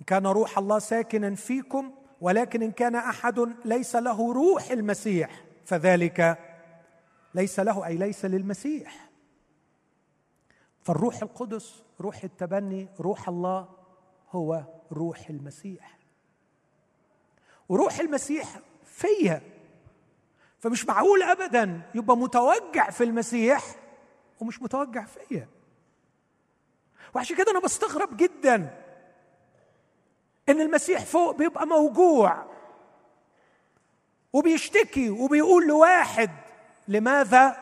[0.00, 6.38] إن كان روح الله ساكنا فيكم ولكن إن كان أحد ليس له روح المسيح فذلك
[7.34, 9.10] ليس له أي ليس للمسيح.
[10.82, 13.68] فالروح القدس روح التبني روح الله
[14.30, 16.03] هو روح المسيح.
[17.68, 19.42] وروح المسيح فيا.
[20.58, 23.64] فمش معقول ابدا يبقى متوجع في المسيح
[24.40, 25.48] ومش متوجع فيا.
[27.14, 28.80] وعشان كده أنا بستغرب جدا
[30.48, 32.46] إن المسيح فوق بيبقى موجوع
[34.32, 36.30] وبيشتكي وبيقول لواحد
[36.88, 37.56] لماذا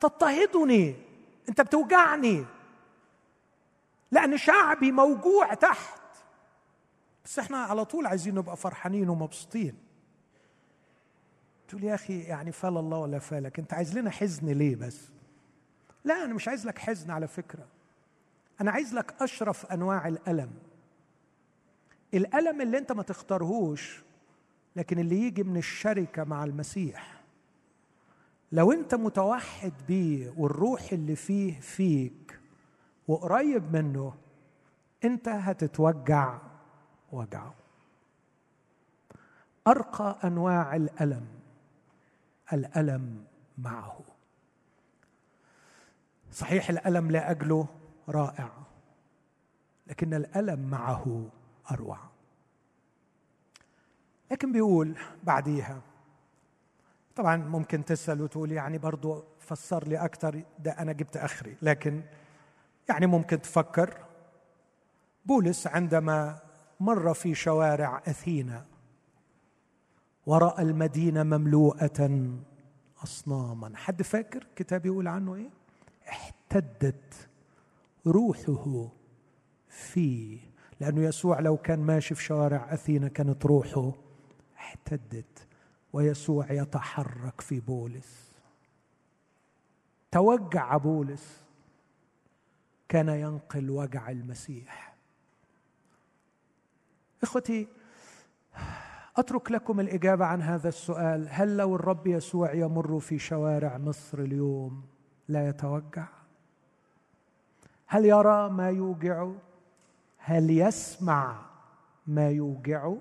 [0.00, 0.94] تضطهدني؟
[1.48, 2.44] أنت بتوجعني.
[4.10, 6.01] لأن شعبي موجوع تحت.
[7.24, 9.74] بس إحنا على طول عايزين نبقى فرحانين ومبسوطين.
[11.68, 15.08] تقول يا أخي يعني فال الله ولا فالك أنت عايز لنا حزن ليه بس؟
[16.04, 17.66] لا أنا مش عايز لك حزن على فكرة.
[18.60, 20.50] أنا عايز لك أشرف أنواع الألم.
[22.14, 24.02] الألم اللي أنت ما تختارهوش
[24.76, 27.22] لكن اللي يجي من الشركة مع المسيح.
[28.52, 32.40] لو أنت متوحد بيه والروح اللي فيه فيك
[33.08, 34.14] وقريب منه
[35.04, 36.38] أنت هتتوجع.
[37.12, 37.54] وجعه.
[39.66, 41.26] أرقى أنواع الألم
[42.52, 43.24] الألم
[43.58, 44.00] معه.
[46.32, 47.66] صحيح الألم لأجله
[48.08, 48.50] رائع
[49.86, 51.28] لكن الألم معه
[51.70, 51.98] أروع.
[54.30, 55.80] لكن بيقول بعديها
[57.16, 61.56] طبعا ممكن تسأل وتقول يعني برضو فسر لي أكثر ده أنا جبت آخري.
[61.62, 62.02] لكن
[62.88, 63.98] يعني ممكن تفكر
[65.26, 66.38] بولس عندما
[66.82, 68.66] مر في شوارع أثينا
[70.26, 72.30] ورأى المدينة مملوءة
[73.04, 73.76] أصناما.
[73.76, 75.50] حد فاكر كتاب يقول عنه إيه؟
[76.08, 77.28] احتدت
[78.06, 78.88] روحه
[79.68, 80.40] فيه.
[80.80, 83.92] لأنه يسوع لو كان ماشي في شوارع أثينا كانت روحه
[84.56, 85.46] احتدت
[85.92, 88.32] ويسوع يتحرك في بولس.
[90.10, 91.42] توجع بولس
[92.88, 94.91] كان ينقل وجع المسيح.
[97.22, 97.68] إخوتي
[99.16, 101.28] أترك لكم الإجابة عن هذا السؤال.
[101.30, 104.82] هل لو الرب يسوع يمر في شوارع مصر اليوم
[105.28, 106.08] لا يتوجع؟
[107.86, 109.34] هل يرى ما يوجعه
[110.18, 111.46] هل يسمع
[112.06, 112.98] ما يوجعه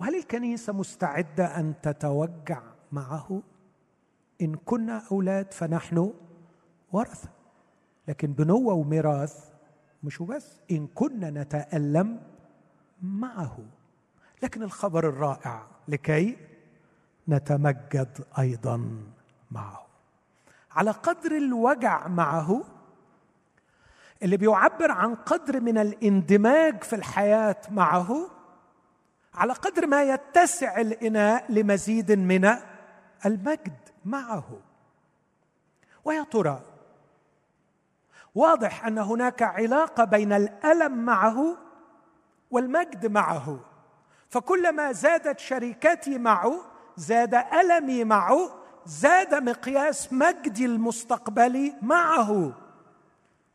[0.00, 3.42] وهل الكنيسة مستعدة أن تتوجع معه؟
[4.42, 6.12] إن كنا أولاد فنحن
[6.92, 7.28] ورثة
[8.08, 9.55] لكن بنوة وميراث
[10.06, 12.22] مش بس إن كنا نتألم
[13.02, 13.58] معه.
[14.42, 16.36] لكن الخبر الرائع لكي
[17.28, 19.04] نتمجد أيضا
[19.50, 19.86] معه.
[20.70, 22.64] على قدر الوجع معه
[24.22, 28.30] اللي بيعبر عن قدر من الاندماج في الحياة معه
[29.34, 32.50] على قدر ما يتسع الإناء لمزيد من
[33.26, 34.60] المجد معه.
[36.04, 36.75] ويا ترى
[38.36, 41.56] واضح أن هناك علاقة بين الألم معه
[42.50, 43.60] والمجد معه.
[44.28, 46.54] فكلما زادت شركتي معه
[46.96, 48.50] زاد ألمي معه
[48.86, 52.52] زاد مقياس مجدي المستقبلي معه.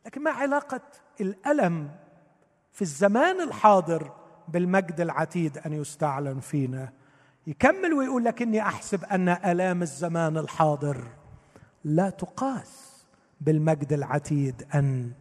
[0.06, 0.80] لكن ما علاقة
[1.20, 1.90] الألم
[2.72, 4.12] في الزمان الحاضر
[4.48, 6.92] بالمجد العتيد أن يستعلن فينا؟
[7.46, 11.04] يكمل ويقول لك اني أحسب أن ألام الزمان الحاضر
[11.84, 12.91] لا تقاس.
[13.42, 15.12] بالمجد العتيد أن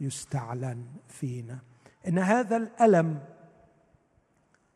[0.00, 1.58] يستعلن فينا.
[2.08, 3.24] إن هذا الألم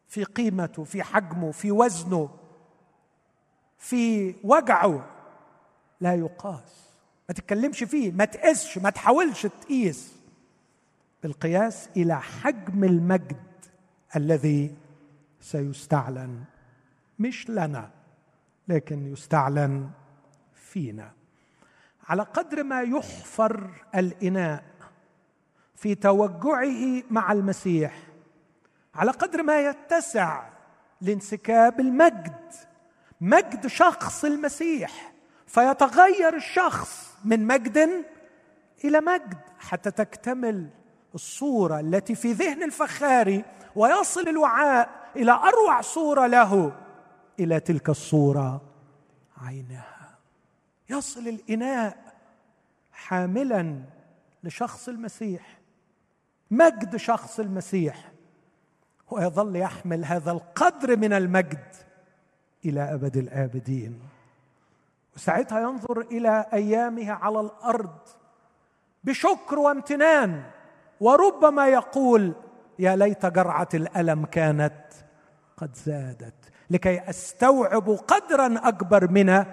[0.09, 2.31] في قيمته في حجمه في وزنه
[3.79, 5.11] في وجعه
[6.01, 6.97] لا يقاس.
[7.29, 10.17] ما تتكلمش فيه ما تقسش ما تحاولش تقيس.
[11.23, 13.37] بالقياس إلى حجم المجد
[14.17, 14.77] الذي
[15.41, 16.45] سيستعلن.
[17.19, 17.91] مش لنا
[18.69, 19.91] لكن يستعلن
[20.55, 21.13] فينا.
[22.09, 24.65] على قدر ما يحفر الإناء
[25.75, 27.99] في توجعه مع المسيح
[28.95, 30.49] على قدر ما يتسع
[31.01, 32.53] لانسكاب المجد
[33.21, 35.13] مجد شخص المسيح
[35.47, 38.05] فيتغير الشخص من مجد
[38.85, 40.69] إلى مجد حتى تكتمل
[41.15, 43.45] الصورة التي في ذهن الفخاري
[43.77, 46.73] ويصل الوعاء إلى أروع صورة له
[47.41, 48.61] إلى تلك الصورة
[49.43, 49.96] عينها
[50.91, 51.97] يصل الإناء
[52.93, 53.83] حاملا
[54.45, 55.59] لشخص المسيح
[56.51, 58.13] مجد شخص المسيح
[59.11, 61.75] ويظل يحمل هذا القدر من المجد
[62.65, 64.01] إلى أبد الآبدين.
[65.17, 67.99] وساعتها ينظر إلى ايامه على الأرض
[69.05, 70.43] بشكر وامتنان
[71.01, 72.33] وربما يقول
[72.79, 74.85] يا ليت جرعة الألم كانت
[75.57, 76.35] قد زادت
[76.71, 79.45] لكي أستوعب قدرا أكبر من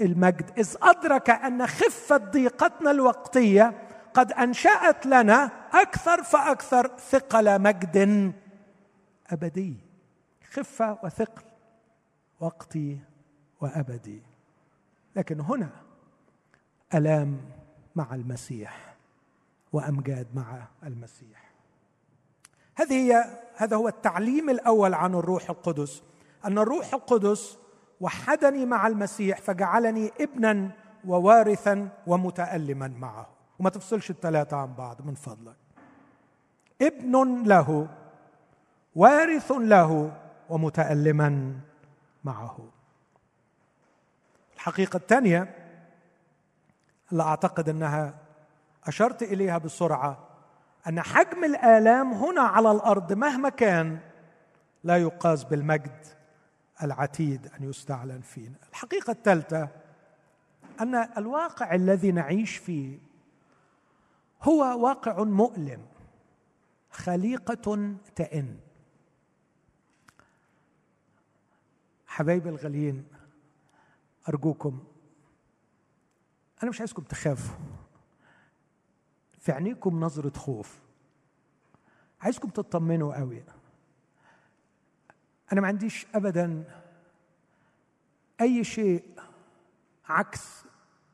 [0.00, 0.58] المجد.
[0.58, 8.32] إذ أدرك أن خفة ضيقتنا الوقتية قد أنشأت لنا أكثر فأكثر ثقل مجد
[9.30, 9.76] أبدي.
[10.52, 11.42] خفة وثقل
[12.40, 12.98] وقتي
[13.60, 14.22] وأبدي.
[15.16, 15.70] لكن هنا
[16.94, 17.40] ألام
[17.96, 18.94] مع المسيح
[19.72, 21.50] وأمجاد مع المسيح.
[22.74, 23.24] هذه هي
[23.56, 26.02] هذا هو التعليم الأول عن الروح القدس.
[26.44, 27.58] أن الروح القدس
[28.00, 30.70] وحدني مع المسيح فجعلني ابنا
[31.06, 33.26] ووارثا ومتالما معه.
[33.58, 35.56] وما تفصلش الثلاثه عن بعض من فضلك.
[36.82, 37.88] ابن له
[38.94, 40.12] وارث له
[40.48, 41.52] ومتالما
[42.24, 42.58] معه.
[44.54, 45.54] الحقيقة الثانية
[47.12, 48.14] اللي أعتقد أنها
[48.86, 50.18] أشرت إليها بسرعة
[50.88, 53.98] أن حجم الآلام هنا على الأرض مهما كان
[54.84, 56.17] لا يقاس بالمجد.
[56.82, 58.56] العتيد أن يستعلن فينا.
[58.70, 59.68] الحقيقة الثالثة
[60.80, 62.98] أن الواقع الذي نعيش فيه
[64.42, 65.86] هو واقع مؤلم
[66.90, 68.60] خليقة تئن.
[72.06, 73.06] حبايبي الغاليين
[74.28, 74.84] أرجوكم
[76.62, 77.56] أنا مش عايزكم تخافوا.
[79.38, 80.78] في عينيكم نظرة خوف.
[82.20, 83.44] عايزكم تطمنوا قوي.
[85.52, 86.64] أنا ما عنديش ابدا
[88.40, 89.04] أي شيء
[90.06, 90.64] عكس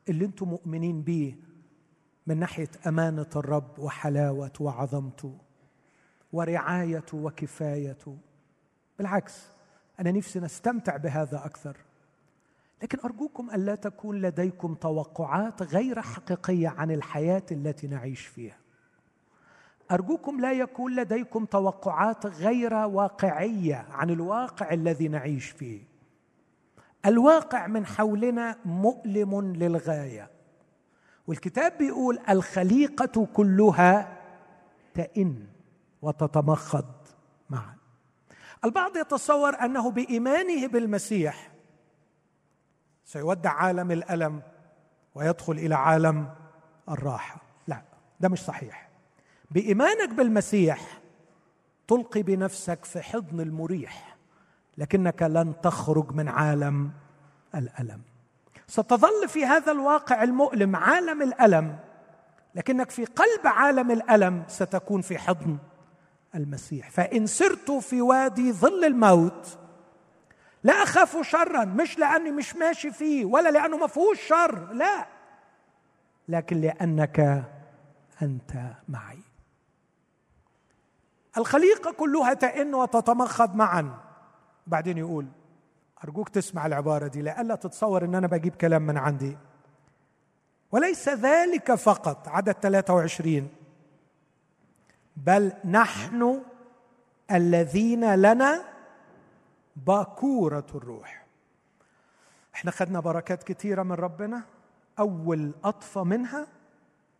[0.09, 1.35] اللي أنتم مؤمنين بيه
[2.27, 5.37] من ناحية أمانة الرب وحلاوه وعظمته
[6.33, 8.17] ورعايته وكفايته.
[8.97, 9.47] بالعكس
[9.99, 11.77] أنا نفسي نستمتع بهذا أكثر.
[12.83, 18.57] لكن أرجوكم الا تكون لديكم توقعات غير حقيقية عن الحياة التي نعيش فيها.
[19.91, 25.81] أرجوكم لا يكون لديكم توقعات غير واقعية عن الواقع الذي نعيش فيه.
[27.05, 30.29] الواقع من حولنا مؤلم للغاية.
[31.27, 34.17] والكتاب بيقول الخليقة كلها
[34.93, 35.47] تئن
[36.01, 36.85] وتتمخض
[37.49, 37.75] معا.
[38.65, 41.51] البعض يتصور أنه بإيمانه بالمسيح
[43.05, 44.41] سيودع عالم الألم
[45.15, 46.29] ويدخل إلى عالم
[46.89, 47.41] الراحة.
[47.67, 47.81] لا
[48.19, 48.84] ده مش صحيح.
[49.55, 50.81] بإيمانك بالمسيح
[51.87, 54.17] تلقي بنفسك في حضن المريح
[54.77, 56.91] لكنك لن تخرج من عالم
[57.55, 58.01] الألم.
[58.67, 61.79] ستظل في هذا الواقع المؤلم عالم الألم
[62.55, 65.57] لكنك في قلب عالم الألم ستكون في حضن
[66.35, 66.89] المسيح.
[66.89, 69.57] فإن سرت في وادي ظل الموت
[70.63, 75.07] لا أخاف شرا مش لأني مش ماشي فيه ولا لأنه ما فيهوش شر لا
[76.29, 77.45] لكن لأنك
[78.21, 78.53] أنت
[78.89, 79.24] معي.
[81.37, 83.99] الخليقة كلها تئن وتتمخض معا.
[84.67, 85.27] بعدين يقول
[86.03, 89.37] أرجوك تسمع العبارة دي لئلا تتصور إن أنا بجيب كلام من عندي.
[90.71, 93.49] وليس ذلك فقط عدد 23
[95.17, 96.41] بل نحن
[97.31, 98.63] الذين لنا
[99.75, 101.25] باكورة الروح.
[102.55, 104.43] إحنا خدنا بركات كثيره من ربنا.
[104.99, 106.47] أول أطفى منها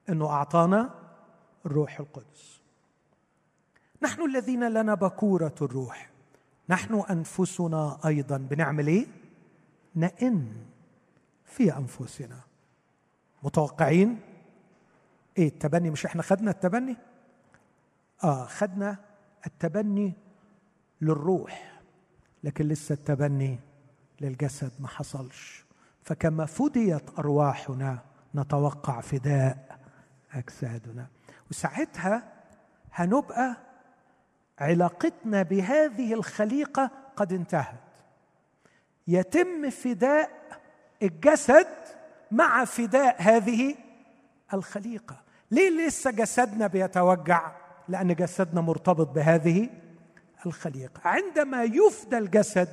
[0.09, 0.89] إنه أعطانا
[1.65, 2.64] الروح القدس.
[4.05, 6.09] نحن الذين لنا بكورة الروح.
[6.69, 8.37] نحن أنفسنا أيضا.
[8.37, 9.05] بنعمل إيه؟
[9.95, 10.53] نئن
[11.45, 12.39] في أنفسنا.
[13.43, 14.19] متوقعين؟
[15.37, 16.97] إيه التبني؟ مش إحنا خدنا التبني؟
[18.23, 18.97] آه خدنا
[19.47, 20.13] التبني
[21.01, 21.81] للروح.
[22.43, 23.59] لكن لسه التبني
[24.21, 25.65] للجسد ما حصلش.
[26.03, 27.99] فكما فديت أرواحنا
[28.35, 29.79] نتوقع فداء
[30.33, 31.07] أجسادنا.
[31.51, 32.33] وساعتها
[32.93, 33.64] هنبقى
[34.59, 37.75] علاقتنا بهذه الخليقة قد انتهت.
[39.07, 40.29] يتم فداء
[41.03, 41.67] الجسد
[42.31, 43.75] مع فداء هذه
[44.53, 45.21] الخليقة.
[45.51, 47.51] ليه لسه جسدنا بيتوجع؟
[47.87, 49.69] لأن جسدنا مرتبط بهذه
[50.45, 51.01] الخليقة.
[51.05, 52.69] عندما يفدى الجسد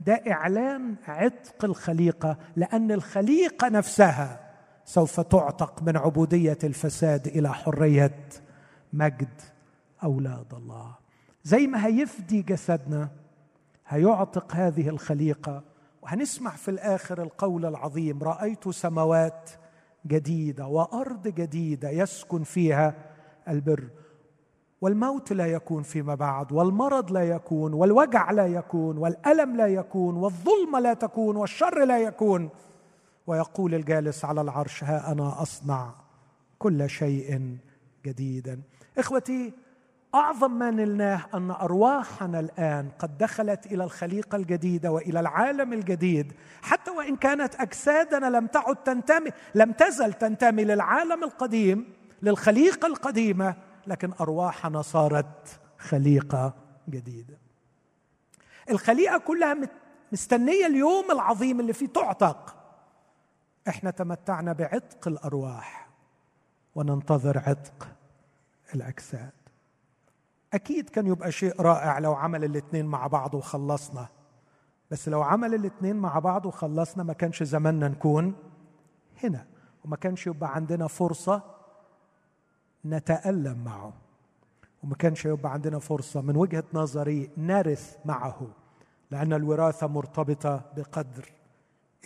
[0.00, 4.40] ده إعلان عتق الخليقة لأن الخليقة نفسها
[4.84, 8.18] سوف تعتق من عبودية الفساد إلى حرية
[8.92, 9.40] مجد
[10.04, 11.01] أولاد الله.
[11.44, 13.08] زي ما هيفدي جسدنا
[13.88, 15.62] هيعتق هذه الخليقة.
[16.02, 19.50] وهنسمع في الآخر القول العظيم رأيت سماوات
[20.06, 22.94] جديدة وأرض جديدة يسكن فيها
[23.48, 23.84] البر.
[24.80, 30.80] والموت لا يكون فيما بعد والمرض لا يكون والوجع لا يكون والألم لا يكون والظلمة
[30.80, 32.48] لا تكون والشر لا يكون.
[33.26, 35.94] ويقول الجالس على العرش ها أنا أصنع
[36.58, 37.56] كل شيء
[38.06, 38.62] جديدا.
[38.98, 39.52] إخوتي
[40.14, 46.32] أعظم ما نلناه أن أرواحنا الآن قد دخلت إلى الخليقة الجديدة وإلى العالم الجديد.
[46.62, 51.92] حتى وإن كانت أجسادنا لم تعد تنتمي لم تزل تنتمي للعالم القديم
[52.22, 53.56] للخليقة القديمة
[53.86, 56.54] لكن أرواحنا صارت خليقة
[56.88, 57.38] جديدة.
[58.70, 59.56] الخليقة كلها
[60.12, 62.56] مستنية اليوم العظيم اللي فيه تعتق.
[63.68, 65.88] إحنا تمتعنا بعتق الأرواح
[66.74, 67.88] وننتظر عتق
[68.74, 69.41] الأجساد.
[70.52, 74.08] أكيد كان يبقى شيء رائع لو عمل الاثنين مع بعض وخلصنا.
[74.90, 78.34] بس لو عمل الاثنين مع بعض وخلصنا ما كانش زماننا نكون
[79.24, 79.46] هنا
[79.84, 81.42] وما كانش يبقى عندنا فرصة
[82.84, 83.92] نتألم معه.
[84.82, 88.46] وما كانش يبقى عندنا فرصة من وجهة نظري نرث معه
[89.10, 91.32] لأن الوراثة مرتبطة بقدر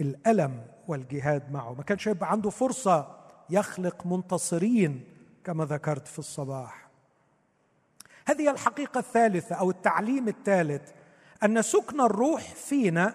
[0.01, 1.74] الألم والجهاد معه.
[1.74, 3.16] ما كانش يبقى عنده فرصة
[3.51, 5.05] يخلق منتصرين
[5.44, 6.86] كما ذكرت في الصباح.
[8.26, 10.90] هذه الحقيقة الثالثة أو التعليم الثالث
[11.44, 13.14] أن سكن الروح فينا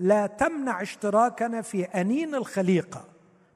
[0.00, 3.04] لا تمنع اشتراكنا في أنين الخليقة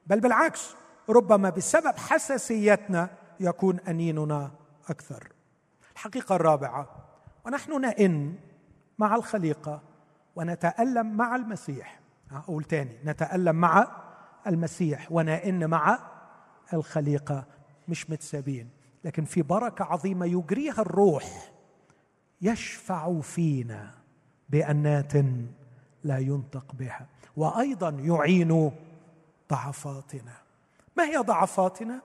[0.07, 0.75] بل بالعكس
[1.09, 4.51] ربما بسبب حساسيتنا يكون أنيننا
[4.89, 5.29] أكثر.
[5.93, 6.89] الحقيقة الرابعة
[7.47, 8.35] ونحن نئن
[8.99, 9.83] مع الخليقة
[10.37, 12.01] ونتألم مع المسيح.
[12.33, 13.89] أقول تاني نتألم مع
[14.47, 15.99] المسيح ونئن مع
[16.73, 17.45] الخليقة
[17.89, 18.71] مش متسابين.
[19.05, 21.53] لكن في بركة عظيمة يجريها الروح
[22.43, 23.95] يشفع فينا
[24.49, 25.13] بأنات
[26.05, 27.07] لا ينطق بها.
[27.37, 28.73] وأيضا يعين
[29.51, 30.37] ضعفاتنا.
[30.97, 32.03] ما هي ضعفاتنا؟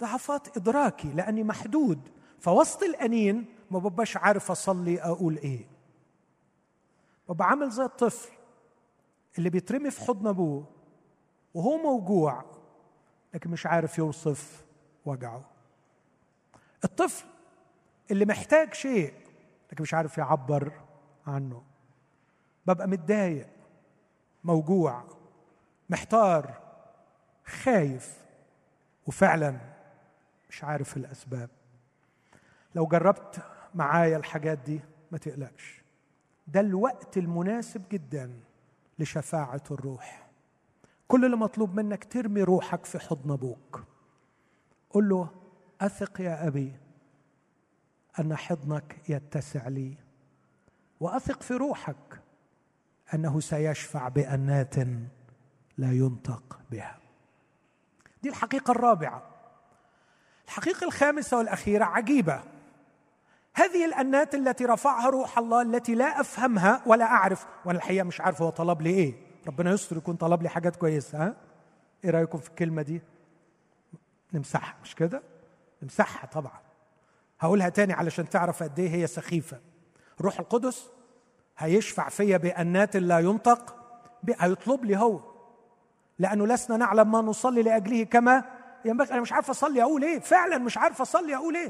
[0.00, 2.00] ضعفات إدراكي لأني محدود.
[2.40, 5.66] فوسط الأنين ما ببقاش عارف أصلي أقول إيه.
[7.28, 8.28] ببقى عامل زي الطفل
[9.38, 10.64] اللي بيترمي في حضن أبوه
[11.54, 12.44] وهو موجوع
[13.34, 14.64] لكن مش عارف يوصف
[15.06, 15.53] وجعه.
[16.84, 17.24] الطفل
[18.10, 19.14] اللي محتاج شيء
[19.72, 20.72] لكن مش عارف يعبر
[21.26, 21.62] عنه.
[22.66, 23.48] ببقى متضايق
[24.44, 25.04] موجوع
[25.90, 26.60] محتار
[27.46, 28.24] خايف
[29.06, 29.58] وفعلا
[30.50, 31.50] مش عارف الأسباب.
[32.74, 33.42] لو جربت
[33.74, 34.80] معايا الحاجات دي
[35.10, 35.82] ما تقلقش.
[36.46, 38.40] ده الوقت المناسب جدا
[38.98, 40.28] لشفاعة الروح.
[41.08, 43.84] كل اللي مطلوب منك ترمي روحك في حضن أبوك.
[44.90, 45.28] قل له
[45.80, 46.72] أثق يا أبي
[48.20, 49.94] أن حضنك يتسع لي
[51.00, 52.20] وأثق في روحك
[53.14, 54.76] أنه سيشفع بأنات
[55.78, 56.98] لا ينطق بها.
[58.22, 59.22] دي الحقيقة الرابعة.
[60.44, 62.42] الحقيقة الخامسة والأخيرة عجيبة.
[63.54, 67.46] هذه الأنات التي رفعها روح الله التي لا أفهمها ولا أعرف.
[67.64, 69.14] وأنا الحقيقة مش عارف هو طلب لي إيه.
[69.46, 71.36] ربنا يستر يكون طلب لي حاجات كويسة ها؟
[72.04, 73.02] إيه رأيكم في الكلمة دي؟
[74.32, 75.22] نمسحها مش كده؟
[75.82, 76.60] نمسحها طبعا.
[77.40, 79.60] هقولها تاني علشان تعرف قد إيه هي سخيفة.
[80.20, 80.90] روح القدس
[81.58, 83.76] هيشفع فيا بأنات لا ينطق
[84.38, 85.20] هيطلب لي هو.
[86.18, 88.44] لأنه لسنا نعلم ما نصلي لأجله كما
[88.84, 89.10] ينبغي.
[89.10, 90.18] أنا مش عارف أصلي أقول إيه.
[90.18, 91.68] فعلا مش عارف أصلي أقول إيه.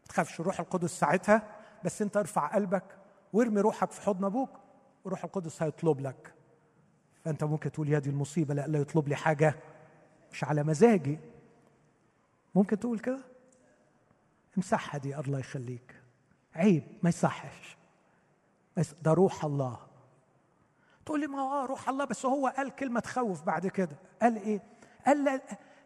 [0.00, 1.42] ما تخافش الروح القدس ساعتها.
[1.84, 2.84] بس أنت ارفع قلبك
[3.32, 4.50] وارمي روحك في حضن أبوك
[5.04, 6.34] وروح القدس هيطلب لك.
[7.24, 9.54] فأنت ممكن تقول يا دي المصيبة لا يطلب لي حاجة
[10.32, 11.18] مش على مزاجي.
[12.54, 13.20] ممكن تقول كده؟
[14.56, 15.94] امسحها دي الله يخليك.
[16.54, 17.76] عيب ما يصحش.
[19.02, 19.78] ده روح الله.
[21.06, 23.96] تقول لي ما هو روح الله بس هو قال كلمة تخوف بعد كده.
[24.22, 24.60] قال إيه؟
[25.06, 25.40] قال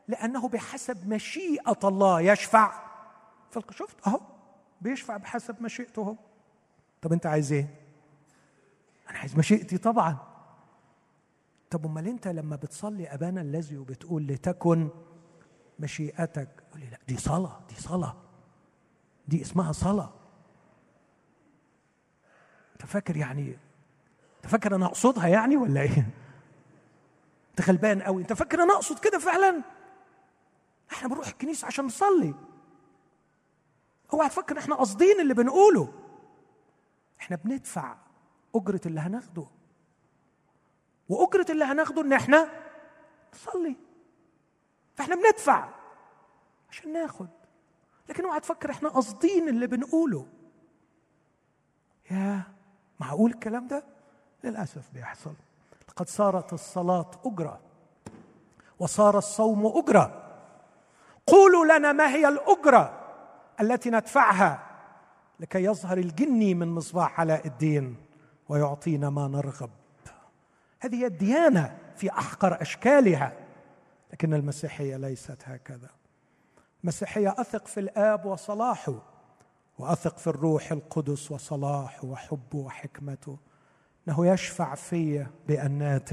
[0.09, 2.85] لأنه بحسب مشيئة الله يشفع.
[3.71, 4.21] شفت؟ أهو
[4.81, 6.03] بيشفع بحسب مشيئته.
[6.03, 6.17] هو
[7.03, 7.75] طب أنت عايز إيه؟
[9.11, 10.19] أنا عايز مشيئتي طبعا.
[11.71, 14.89] طب أمال أنت لما بتصلي أبانا الذي وبتقول لتكن
[15.79, 16.49] مشيئتك.
[16.69, 18.17] يقول لي لا دي صلاة دي صلاة.
[19.29, 20.13] دي اسمها صلاة.
[22.73, 23.59] أنت فاكر يعني
[24.37, 26.09] أنت فاكر أنا أقصدها يعني ولا إيه؟
[27.51, 29.63] أنت غلبان قوي أنت فاكر أنا أقصد كده فعلا؟
[30.93, 32.35] إحنا بنروح الكنيسة عشان نصلي.
[34.13, 35.93] اوعى تفكر إحنا قاصدين اللي بنقوله.
[37.21, 37.97] إحنا بندفع
[38.55, 39.47] أجرة اللي هناخده.
[41.09, 42.49] وأجرة اللي هناخده إن إحنا
[43.35, 43.77] نصلي.
[44.95, 45.69] فاحنا بندفع
[46.71, 47.29] عشان ناخد.
[48.09, 50.27] لكن اوعى تفكر إحنا قاصدين اللي بنقوله.
[52.11, 52.43] يا
[53.01, 53.85] معقول الكلام ده؟
[54.45, 55.35] للأسف بيحصل.
[55.89, 57.61] لقد صارت الصلاة أجرة
[58.79, 60.21] وصار الصوم أجرة.
[61.27, 63.01] قولوا لنا ما هي الأجرة
[63.61, 64.63] التي ندفعها
[65.41, 67.97] لكي يظهر الجني من مصباح علاء الدين
[68.49, 69.71] ويعطينا ما نرغب.
[70.81, 73.44] هذه الديانة في أحقر أشكالها.
[74.15, 75.91] لكن المسيحية ليست هكذا.
[76.83, 78.95] المسيحيه أثق في الآب وصلاحه
[79.79, 83.39] وأثق في الروح القدس وصلاحه وحبه وحكمته.
[84.09, 86.11] إنه يشفع في بأنات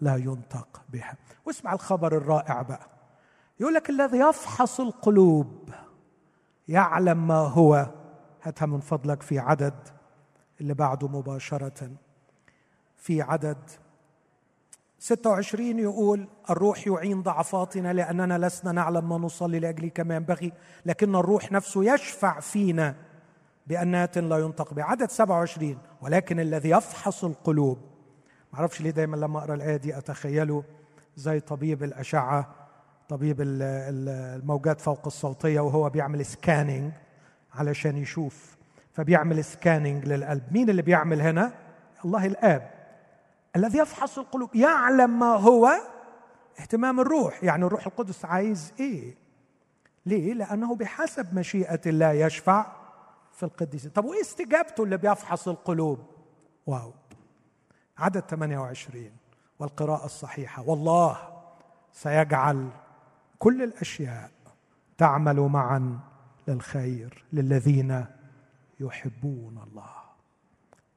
[0.00, 1.16] لا ينطق بها.
[1.46, 2.86] واسمع الخبر الرائع بقى.
[3.60, 5.70] يقول لك الذي يفحص القلوب
[6.68, 7.86] يعلم ما هو.
[8.42, 9.88] هاتها من فضلك في عدد
[10.60, 11.90] اللي بعده مباشرة.
[12.96, 13.70] في عدد
[15.00, 20.52] 26 يقول الروح يعين ضعفاتنا لأننا لسنا نعلم ما نصلي لأجله كما ينبغي
[20.86, 22.94] لكن الروح نفسه يشفع فينا
[23.66, 27.78] بأنات لا ينطق بعدد 27 ولكن الذي يفحص القلوب.
[28.52, 30.64] ما أعرفش ليه دايما لما أقرأ الآية دي أتخيله
[31.16, 32.54] زي طبيب الأشعة
[33.08, 36.92] طبيب الموجات فوق الصوتية وهو بيعمل scanning
[37.54, 38.56] علشان يشوف.
[38.92, 40.42] فبيعمل scanning للقلب.
[40.50, 41.52] مين اللي بيعمل هنا؟
[42.04, 42.70] الله الآب.
[43.56, 45.70] الذي يفحص القلوب يعلم ما هو
[46.60, 47.44] اهتمام الروح.
[47.44, 49.14] يعني الروح القدس عايز إيه؟
[50.06, 52.72] ليه؟ لأنه بحسب مشيئة الله يشفع
[53.32, 55.98] في القديسين طب وإيه استجابته اللي بيفحص القلوب؟
[56.66, 56.92] واو.
[57.98, 59.10] عدد 28
[59.58, 60.62] والقراءة الصحيحة.
[60.68, 61.18] والله
[61.92, 62.68] سيجعل
[63.38, 64.30] كل الأشياء
[64.98, 65.98] تعمل معا
[66.48, 68.06] للخير للذين
[68.80, 69.90] يحبون الله.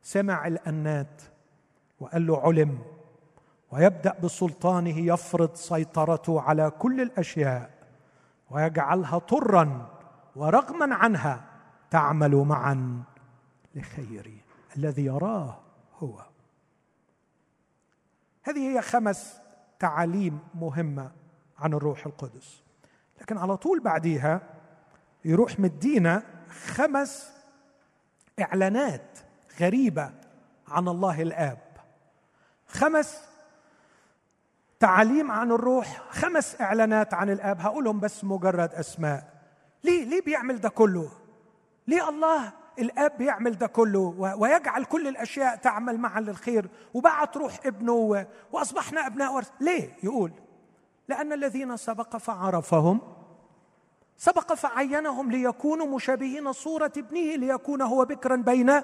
[0.02, 1.22] سمع الأنات
[2.00, 2.80] وقال له علم.
[3.72, 7.70] ويبدأ بسلطانه يفرض سيطرته على كل الأشياء
[8.50, 9.90] ويجعلها طرا
[10.36, 11.46] ورغما عنها
[11.92, 13.04] تعمل معا
[13.76, 14.32] لخير
[14.78, 15.60] الذي يراه
[16.00, 16.26] هو.
[18.44, 19.42] هذه هي خمس
[19.80, 21.12] تعاليم مهمة
[21.60, 22.64] عن الروح القدس.
[23.22, 24.42] لكن على طول بعديها
[25.26, 27.34] يروح مدينا خمس
[28.42, 29.20] إعلانات
[29.60, 30.12] غريبة
[30.68, 31.73] عن الله الآب.
[32.74, 33.22] خمس
[34.80, 39.34] تعاليم عن الروح خمس إعلانات عن الآب هقولهم بس مجرد أسماء.
[39.84, 41.10] ليه؟ ليه بيعمل ده كله؟
[41.88, 48.26] ليه الله الآب بيعمل ده كله؟ ويجعل كل الأشياء تعمل معا للخير وبعت روح ابنه
[48.52, 49.50] وأصبحنا أبناء ورث.
[49.60, 50.32] ليه؟ يقول
[51.08, 53.02] لأن الذين سبق فعرفهم
[54.18, 58.82] سبق فعينهم ليكونوا مشابهين صورة ابنه ليكون هو بكرا بين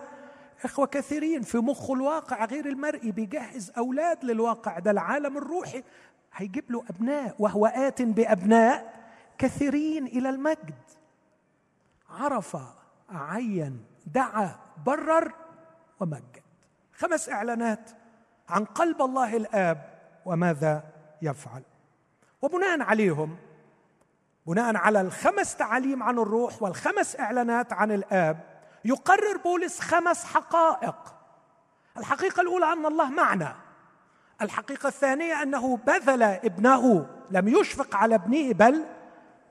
[0.64, 5.84] إخوة كثيرين في مخ الواقع غير المرئي بيجهز أولاد للواقع ده العالم الروحي
[6.34, 8.94] هيجيب له أبناء وهو آت بأبناء
[9.38, 10.76] كثيرين إلى المجد.
[12.10, 12.58] عرف
[13.10, 14.56] عين دعا
[14.86, 15.34] برر
[16.00, 16.42] ومجد.
[16.94, 17.90] خمس إعلانات
[18.50, 19.90] عن قلب الله الآب
[20.26, 20.84] وماذا
[21.22, 21.64] يفعل.
[22.42, 23.38] وبناء عليهم
[24.48, 30.96] بناء على الخمس تعاليم عن الروح والخمس إعلانات عن الآب يقرر بولس خمس حقائق.
[31.98, 33.56] الحقيقة الأولى أن الله معنا.
[34.42, 38.86] الحقيقة الثانية أنه بذل ابنه لم يشفق على ابنه بل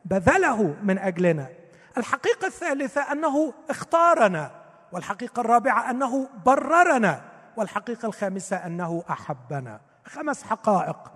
[0.04, 1.48] بذله من أجلنا.
[1.96, 4.50] الحقيقة الثالثة أنه اختارنا.
[4.92, 7.20] والحقيقة الرابعة أنه بررنا.
[7.56, 9.80] والحقيقة الخامسة أنه أحبنا.
[10.04, 11.12] خمس حقائق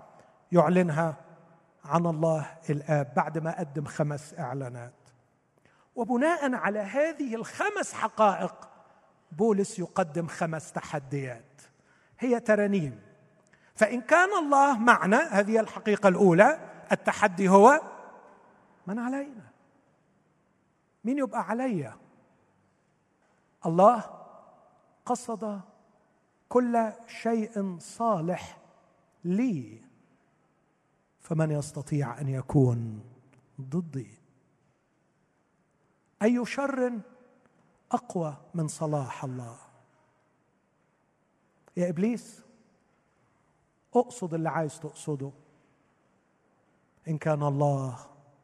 [0.52, 1.14] يعلنها
[1.84, 5.01] عن الله الآب بعد ما قدم خمس إعلانات.
[5.96, 8.68] وبناء على هذه الخمس حقائق
[9.32, 11.62] بولس يقدم خمس تحديات.
[12.18, 13.00] هي ترانيم.
[13.74, 17.80] فإن كان الله معنا هذه الحقيقة الأولى التحدي هو
[18.86, 19.52] من علينا؟
[21.04, 21.96] مين يبقى عليا
[23.66, 24.04] الله
[25.06, 25.60] قصد
[26.48, 28.58] كل شيء صالح
[29.24, 29.80] لي
[31.20, 33.00] فمن يستطيع أن يكون
[33.60, 34.21] ضدي.
[36.22, 36.92] أي شر
[37.92, 39.56] أقوى من صلاح الله.
[41.76, 42.42] يا إبليس
[43.94, 45.30] أقصد اللي عايز تقصده.
[47.08, 47.98] إن كان الله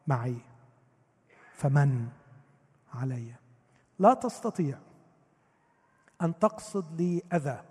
[0.06, 0.36] معي
[1.54, 2.08] فمن
[2.94, 3.34] علي.
[3.98, 4.78] لا تستطيع
[6.22, 7.62] أن تقصد لي أذى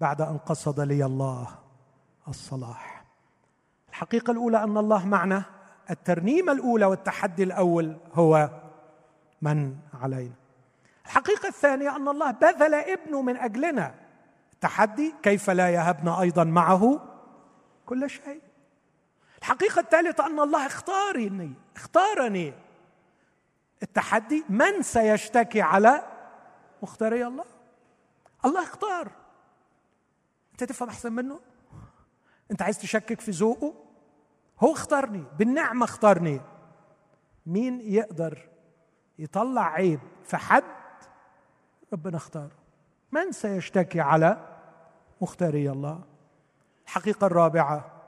[0.00, 1.58] بعد أن قصد لي الله
[2.28, 3.04] الصلاح.
[3.88, 5.44] الحقيقة الأولى أن الله معنا.
[5.90, 8.61] الترنيمة الأولى والتحدي الأول هو
[9.42, 10.34] من علينا.
[11.04, 13.94] الحقيقة الثانية أن الله بذل ابنه من أجلنا.
[14.52, 17.08] التحدي كيف لا يهبنا أيضا معه؟
[17.86, 18.40] كل شيء.
[19.38, 22.54] الحقيقة الثالثة أن الله اختارني اختارني.
[23.82, 26.02] التحدي من سيشتكي على
[26.82, 27.44] مختاري الله؟
[28.44, 29.10] الله اختار.
[30.52, 31.40] أنت تفهم أحسن منه؟
[32.50, 33.74] أنت عايز تشكك في ذوقه؟
[34.60, 36.40] هو اختارني بالنعمة اختارني.
[37.46, 38.51] مين يقدر
[39.22, 40.64] يطلع عيب في حد
[41.92, 42.56] ربنا اختاره.
[43.12, 44.58] من سيشتكي على
[45.20, 46.00] مختاري الله؟
[46.84, 48.02] الحقيقة الرابعة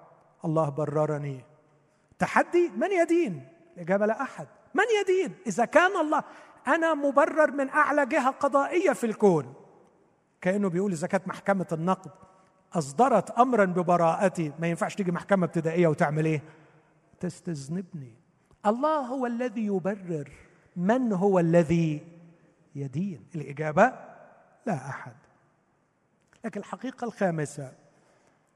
[0.45, 1.45] الله بررني.
[2.19, 4.47] تحدي من يدين؟ الإجابة لا أحد.
[4.75, 6.23] من يدين؟ إذا كان الله
[6.67, 9.55] أنا مبرر من أعلى جهة قضائية في الكون.
[10.41, 12.11] كأنه بيقول إذا كانت محكمة النقد
[12.73, 16.43] أصدرت امرا ببراءتي ما ينفعش تيجي محكمة ابتدائية وتعمل إيه؟
[17.21, 18.15] تستذنبني.
[18.67, 20.31] الله هو الذي يبرر.
[20.77, 22.07] من هو الذي
[22.75, 23.93] يدين؟ الإجابة
[24.67, 25.17] لا أحد.
[26.45, 27.73] لكن الحقيقة الخامسة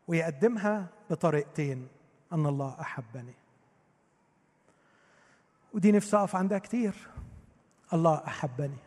[0.08, 1.88] ويقدمها بطريقتين
[2.32, 3.34] أن الله أحبني.
[5.74, 6.94] ودي نفسي أقف عندها كتير.
[7.92, 8.78] الله أحبني.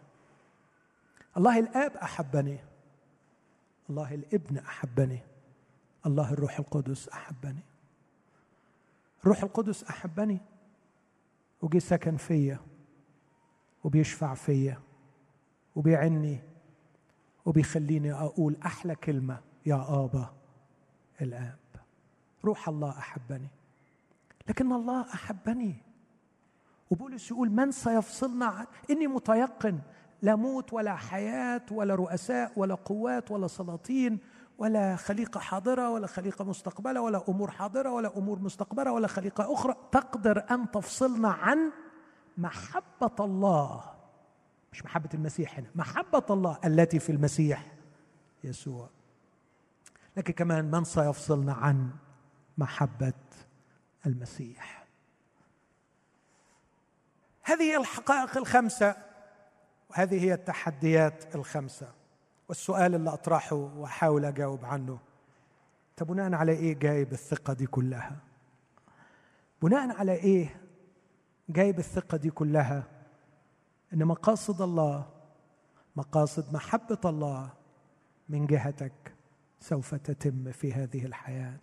[1.38, 2.60] الله الآب أحبني.
[3.90, 5.20] الله الابن أحبني.
[6.06, 7.64] الله الروح القدس أحبني.
[9.24, 10.40] الروح القدس أحبني.
[11.62, 12.60] وجي سكن فيا.
[13.84, 14.80] وبيشفع فيا
[15.76, 16.40] وبيعني
[17.46, 20.34] وبيخليني أقول أحلى كلمة يا آبا
[21.22, 21.60] الآب.
[22.46, 23.48] روح الله أحبني.
[24.50, 25.76] لكن الله أحبني.
[26.92, 29.80] وبولس يقول من سيفصلنا إني متيقن.
[30.22, 34.20] لا موت ولا حياة ولا رؤساء ولا قوات ولا سلاطين
[34.58, 39.76] ولا خليقة حاضرة ولا خليقة مستقبلة ولا أمور حاضرة ولا أمور مستقبلة ولا خليقة أخرى.
[39.92, 41.72] تقدر أن تفصلنا عن
[42.42, 43.84] محبة الله.
[44.74, 45.68] مش محبة المسيح هنا.
[45.76, 47.72] محبة الله التي في المسيح
[48.44, 48.90] يسوع.
[50.18, 51.90] لكن كمان من سيفصلنا عن
[52.58, 53.14] محبة
[54.06, 54.88] المسيح؟
[57.44, 58.96] هذه هي الحقائق الخمسة
[59.90, 61.94] وهذه هي التحديات الخمسة.
[62.50, 65.00] والسؤال اللي أطرحه وأحاول أجاوب عنه
[65.98, 68.16] طب بناء على إيه جايب الثقة دي كلها؟
[69.62, 70.61] بناء على إيه
[71.52, 72.84] جايب الثقة دي كلها.
[73.94, 75.10] إن مقاصد الله
[75.96, 77.50] مقاصد محبة الله
[78.30, 79.14] من جهتك
[79.60, 81.60] سوف تتم في هذه الحياة.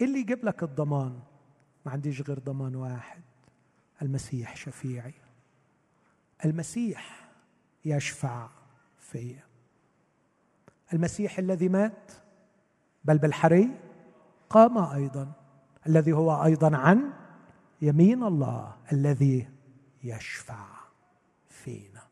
[0.00, 1.20] إيه اللي يجيب لك الضمان؟
[1.86, 3.22] ما عنديش غير ضمان واحد
[4.02, 5.14] المسيح شفيعي.
[6.44, 7.28] المسيح
[7.84, 8.48] يشفع
[8.98, 9.36] في
[10.92, 12.12] المسيح الذي مات
[13.04, 13.68] بل بالحري
[14.50, 15.32] قام أيضا.
[15.86, 17.12] الذي هو أيضا عن
[17.82, 19.48] يمين الله الذي
[20.04, 20.66] يشفع
[21.48, 22.02] فينا.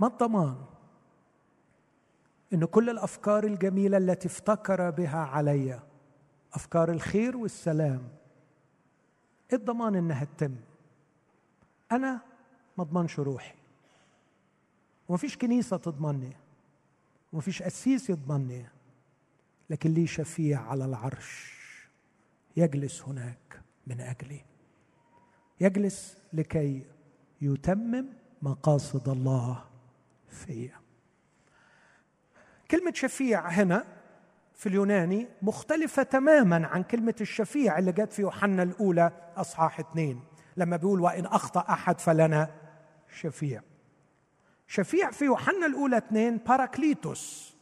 [0.00, 0.64] ما الضمان؟
[2.52, 5.80] إن كل الأفكار الجميلة التي افتكر بها علي
[6.52, 8.08] أفكار الخير والسلام
[9.52, 10.56] إيه الضمان إنها تتم؟
[11.92, 12.20] أنا
[12.78, 13.54] ما اضمنش روحي.
[15.08, 16.36] ومفيش كنيسة تضمني
[17.32, 18.66] ومفيش قسيس يضمني
[19.70, 21.60] لكن لي شفيع على العرش.
[22.56, 23.49] يجلس هناك.
[23.90, 24.44] من اجلي
[25.60, 26.86] يجلس لكي
[27.40, 28.06] يتمم
[28.42, 29.64] مقاصد الله
[30.28, 30.80] فيا
[32.70, 33.84] كلمة شفيع هنا
[34.54, 40.20] في اليوناني مختلفة تماما عن كلمة الشفيع اللي جت في يوحنا الأولى أصحاح اثنين
[40.56, 42.50] لما بيقول وإن أخطأ أحد فلنا
[43.20, 43.62] شفيع.
[44.66, 47.54] شفيع في يوحنا الأولى اثنين باراكليتوس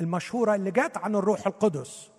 [0.00, 2.10] المشهورة اللي جت عن الروح القدس.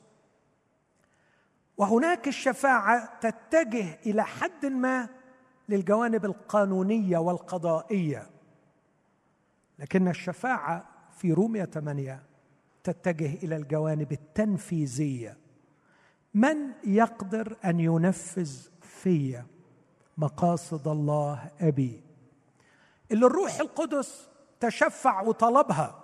[1.79, 5.09] وهناك الشفاعة تتجه إلى حد ما
[5.69, 8.29] للجوانب القانونية والقضائية.
[9.79, 10.85] لكن الشفاعة
[11.17, 12.23] في رومية 8
[12.83, 15.37] تتجه إلى الجوانب التنفيذية.
[16.33, 18.51] من يقدر أن ينفذ
[18.81, 19.43] في
[20.17, 22.03] مقاصد الله أبي؟
[23.11, 26.03] اللي الروح القدس تشفع وطلبها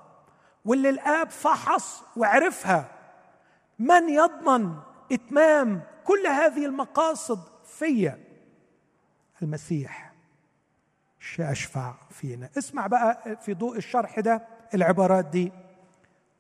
[0.65, 2.91] واللي الآب فحص وعرفها.
[3.79, 4.75] من يضمن
[5.11, 8.19] إتمام كل هذه المقاصد فيا.
[9.41, 10.13] المسيح
[11.39, 12.49] اشفع فينا.
[12.57, 15.51] اسمع بقى في ضوء الشرح ده العبارات دي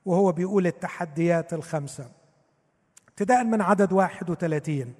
[0.05, 2.11] وهو بيقول التحديات الخمسة.
[3.09, 4.93] ابتداء من عدد 31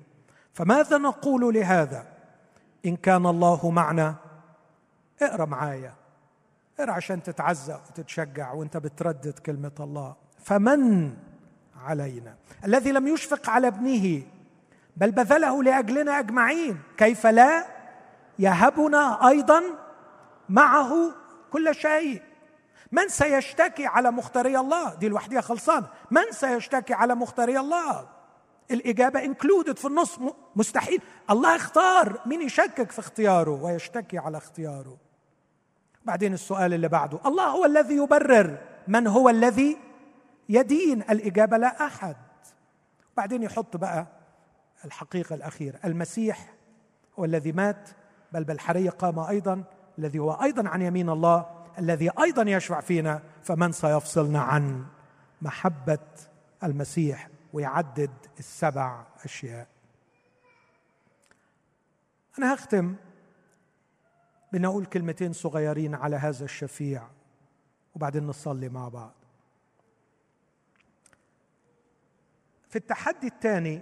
[0.53, 2.07] فماذا نقول لهذا؟
[2.85, 4.15] إن كان الله معنا
[5.21, 5.93] اقرأ معايا.
[6.79, 10.15] اقرأ عشان تتعزى وتتشجع وانت بتردد كلمة الله.
[10.39, 11.13] فمن
[11.85, 12.35] علينا.
[12.65, 14.23] الذي لم يشفق على ابنه
[14.97, 17.65] بل بذله لأجلنا أجمعين كيف لا؟
[18.39, 19.63] يهبنا أيضا
[20.49, 21.11] معه
[21.51, 22.21] كل شيء.
[22.91, 28.07] من سيشتكي على مختاري الله؟ دي لوحدها خلصانه من سيشتكي على مختاري الله؟
[28.71, 30.19] الإجابة انكلودد في النص
[30.55, 31.01] مستحيل.
[31.29, 34.97] الله اختار مين يشكك في اختياره ويشتكي على اختياره.
[36.05, 38.57] بعدين السؤال اللي بعده الله هو الذي يبرر.
[38.87, 39.77] من هو الذي
[40.49, 42.15] يدين الإجابة لا أحد.
[43.17, 44.07] بعدين يحط بقى
[44.85, 46.53] الحقيقة الأخيرة المسيح
[47.19, 47.89] هو الذي مات
[48.31, 49.63] بل بالحرية قام أيضا
[49.99, 54.85] الذي هو أيضا عن يمين الله الذي أيضا يشفع فينا فمن سيفصلنا عن
[55.41, 56.07] محبة
[56.63, 59.67] المسيح ويعدد السبع أشياء.
[62.39, 62.95] أنا هختم
[64.51, 67.07] بان أقول كلمتين صغيرين على هذا الشفيع
[67.95, 69.13] وبعدين نصلي مع بعض.
[72.75, 73.81] في التحدي الثاني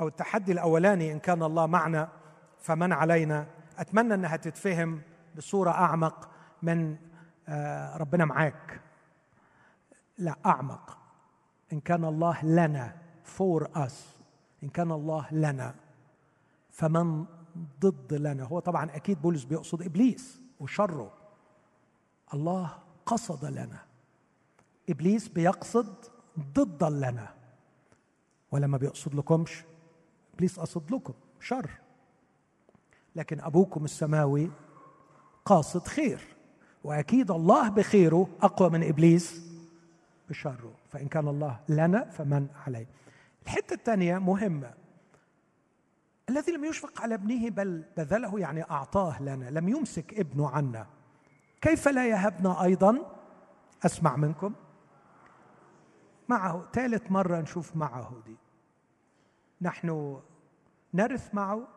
[0.00, 2.08] أو التحدي الأولاني إن كان الله معنا
[2.58, 3.46] فمن علينا.
[3.78, 5.02] أتمنى إنها تتفهم
[5.36, 6.28] بصورة أعمق
[6.62, 6.96] من
[7.48, 8.80] آه، ربنا معاك.
[10.18, 10.98] لا أعمق.
[11.72, 14.16] إن كان الله لنا for us
[14.62, 15.74] إن كان الله لنا
[16.70, 17.24] فمن
[17.80, 18.44] ضد لنا.
[18.44, 21.12] هو طبعا أكيد بولس بيقصد إبليس وشره.
[22.34, 23.78] الله قصد لنا.
[24.88, 26.04] إبليس بيقصد
[26.38, 27.39] ضد لنا.
[28.52, 29.64] ولا ما بيقصد لكمش
[30.34, 31.70] ابليس قصد لكم شر.
[33.16, 34.50] لكن أبوكم السماوي
[35.44, 36.36] قاصد خير.
[36.84, 39.50] وأكيد الله بخيره أقوى من إبليس
[40.28, 40.72] بشره.
[40.88, 42.86] فإن كان الله لنا فمن عليه.
[43.42, 44.74] الحتة الثانية مهمة.
[46.28, 50.86] الذي لم يشفق على ابنه بل بذله يعني أعطاه لنا لم يمسك ابنه عنا.
[51.60, 53.16] كيف لا يهبنا أيضا؟
[53.86, 54.54] أسمع منكم.
[56.28, 58.36] معه ثالث مرة نشوف معه دي.
[59.62, 60.20] نحن
[60.94, 61.68] نرث معه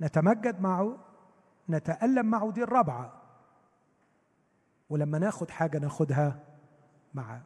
[0.00, 0.98] نتمجد معه
[1.70, 3.22] نتألم معه دي الرابعة.
[4.90, 6.40] ولما ناخد حاجة ناخدها
[7.14, 7.42] معاه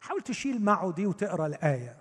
[0.00, 1.96] حاول تشيل معه دي وتقرأ الآية.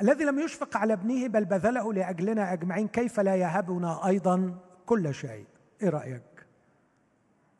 [0.00, 5.46] الذي لم يشفق على ابنه بل بذله لأجلنا أجمعين كيف لا يهبنا أيضا كل شيء؟
[5.82, 6.46] إيه رأيك؟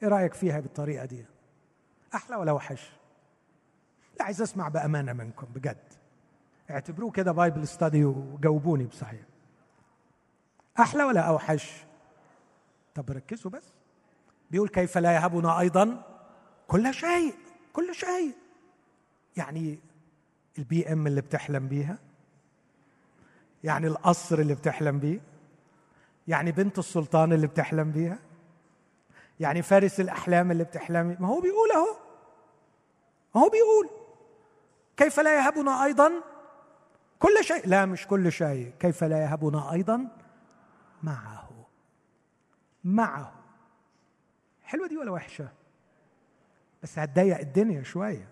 [0.03, 1.27] إيه رأيك فيها بالطريقة دي؟
[2.15, 2.93] أحلى ولا وحش؟
[4.19, 5.98] لا عايز أسمع بأمانة منكم بجد.
[6.71, 9.21] اعتبروه كده Bible study وجاوبوني بصحيح.
[10.81, 11.85] أحلى ولا أوحش؟
[12.95, 13.65] طب ركزوا بس.
[14.51, 16.03] بيقول كيف لا يهبنا أيضا؟
[16.69, 17.35] كل شيء
[17.73, 18.33] كل شيء.
[19.37, 19.79] يعني
[20.59, 21.99] ال BM اللي بتحلم بيها؟
[23.65, 25.21] يعني القصر اللي بتحلم بيه؟
[26.29, 28.19] يعني بنت السلطان اللي بتحلم بيها؟
[29.41, 31.97] يعني فارس الأحلام اللي بتحلمي ما هو بيقول أهو.
[33.35, 33.89] ما هو بيقول.
[34.97, 36.13] كيف لا يهبنا أيضا؟
[37.19, 37.69] كل شيء.
[37.69, 38.73] لا مش كل شيء.
[38.81, 40.09] كيف لا يهبنا أيضا؟
[41.03, 41.67] معه.
[42.85, 43.33] معه.
[44.63, 45.49] حلوة دي ولا وحشة؟
[46.83, 48.29] بس هتضيق الدنيا شوية.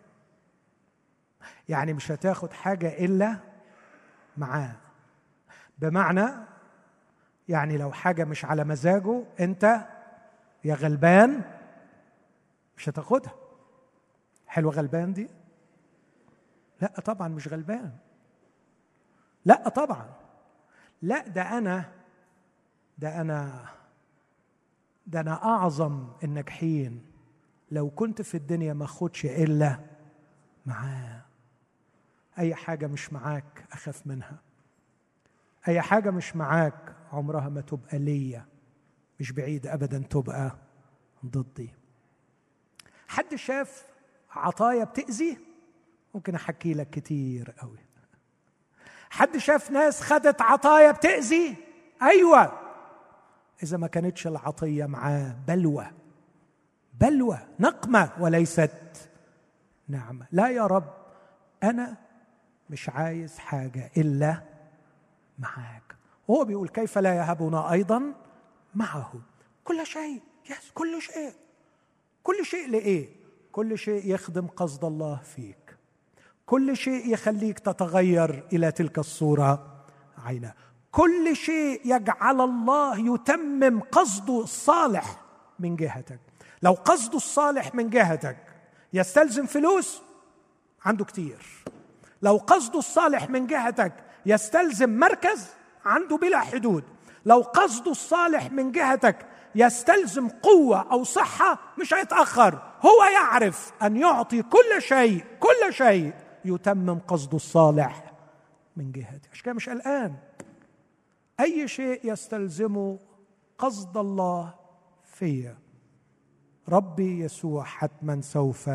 [1.69, 3.37] يعني مش هتاخد حاجة إلا
[4.37, 4.77] معاه.
[5.79, 6.27] بمعنى
[7.49, 9.87] يعني لو حاجة مش على مزاجه أنت
[10.65, 11.43] يا غلبان
[12.77, 13.35] مش هتاخدها.
[14.47, 15.29] حلوة غلبان دي؟
[16.81, 17.93] لا طبعا مش غلبان.
[19.47, 20.15] لا طبعا.
[21.03, 21.93] لا ده أنا
[22.99, 23.69] ده أنا
[25.07, 27.07] ده أنا أعظم الناجحين.
[27.71, 29.79] لو كنت في الدنيا ما أخدش إلا
[30.67, 31.23] معاه.
[32.39, 34.39] أي حاجة مش معاك أخاف منها.
[35.69, 38.47] أي حاجة مش معاك عمرها ما تبقى ليا.
[39.21, 40.57] مش بعيد ابدا تبقى
[41.27, 41.71] ضدي.
[43.09, 43.87] حد شاف
[44.31, 45.39] عطايا بتأذي؟
[46.15, 47.86] ممكن أحكي لك كتير قوي
[49.11, 51.57] حد شاف ناس خدت عطايا بتأذي؟
[52.03, 52.53] أيوه.
[53.63, 55.87] إذا ما كانتش العطية معاه بلوى
[57.01, 59.09] بلوى نقمة وليست
[59.89, 60.27] نعمة.
[60.33, 60.95] لا يا رب
[61.63, 61.97] أنا
[62.71, 64.43] مش عايز حاجة إلا
[65.39, 65.97] معاك.
[66.31, 68.15] هو بيقول كيف لا يهبنا أيضا
[68.75, 69.13] معه.
[69.65, 71.33] كل شيء يس كل شيء.
[72.23, 73.09] كل شيء لإيه؟
[73.53, 75.66] كل شيء يخدم قصد الله فيك.
[76.47, 79.67] كل شيء يخليك تتغير إلى تلك الصورة.
[80.27, 80.55] عينا
[80.93, 85.17] كل شيء يجعل الله يتمم قصده الصالح
[85.59, 86.21] من جهتك.
[86.63, 88.37] لو قصده الصالح من جهتك
[88.93, 90.03] يستلزم فلوس
[90.85, 91.65] عنده كتير.
[92.23, 93.93] لو قصده الصالح من جهتك
[94.27, 95.47] يستلزم مركز
[95.85, 96.85] عنده بلا حدود.
[97.25, 102.63] لو قصده الصالح من جهتك يستلزم قوة أو صحة مش هيتأخر.
[102.83, 106.13] هو يعرف أن يعطي كل شيء كل شيء.
[106.49, 108.13] يتمم قصده الصالح
[108.77, 109.29] من جهته.
[109.33, 110.17] عشان كده مش قلقان.
[111.41, 112.99] أي شيء يستلزمه
[113.59, 114.55] قصد الله
[115.05, 115.59] فيا
[116.69, 118.71] ربي يسوع حتما سوف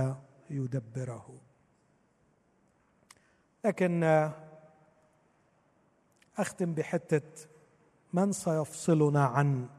[0.50, 1.40] يدبره.
[3.66, 4.30] لكن
[6.38, 7.48] أختم بحتة
[8.14, 9.70] من سيفصلنا عن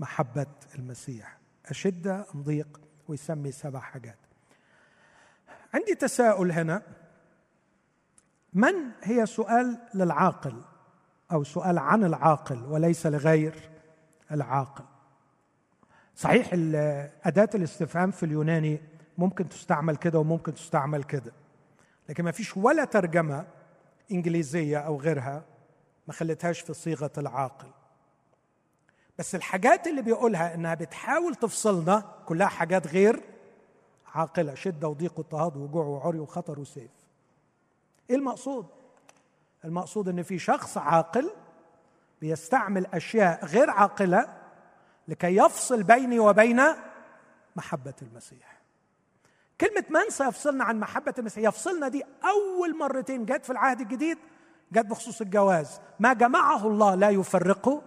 [0.00, 1.38] محبة المسيح.
[1.66, 4.18] اشده أم ضيق ويسمي سبع حاجات.
[5.74, 6.82] عندي تساؤل هنا.
[8.54, 10.62] من هي سؤال للعاقل
[11.32, 13.70] أو سؤال عن العاقل وليس لغير
[14.32, 14.84] العاقل؟
[16.16, 16.50] صحيح
[17.24, 18.80] أداة الاستفهام في اليوناني
[19.18, 21.32] ممكن تستعمل كده وممكن تستعمل كده
[22.08, 23.46] لكن ما فيش ولا ترجمة
[24.12, 25.44] إنجليزية أو غيرها
[26.06, 27.68] ما خلتهاش في صيغة العاقل.
[29.18, 33.20] بس الحاجات اللي بيقولها إنها بتحاول تفصلنا كلها حاجات غير
[34.14, 36.90] عاقلة شدة وضيق واضطهاد وجوع وعري وخطر وسيف.
[38.10, 38.66] إيه المقصود؟
[39.64, 41.30] المقصود إن في شخص عاقل
[42.20, 44.36] بيستعمل أشياء غير عاقلة
[45.08, 46.60] لكي يفصل بيني وبين
[47.56, 48.60] محبة المسيح.
[49.60, 54.18] كلمة من سيفصلنا عن محبة المسيح؟ يفصلنا دي أول مرتين جت في العهد الجديد
[54.72, 55.80] جت بخصوص الجواز.
[56.00, 57.82] ما جمعه الله لا يفرقه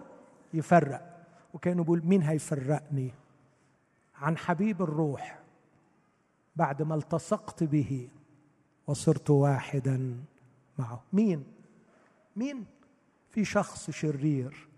[0.54, 1.26] يفرق.
[1.54, 3.14] وكانوا بيقول مين هيفرقني؟
[4.20, 5.38] عن حبيب الروح
[6.56, 8.08] بعد ما التصقت به.
[8.86, 10.24] وصرت واحدا
[10.78, 11.02] معه.
[11.12, 11.44] مين؟
[12.36, 12.66] مين؟
[13.30, 14.68] في شخص شرير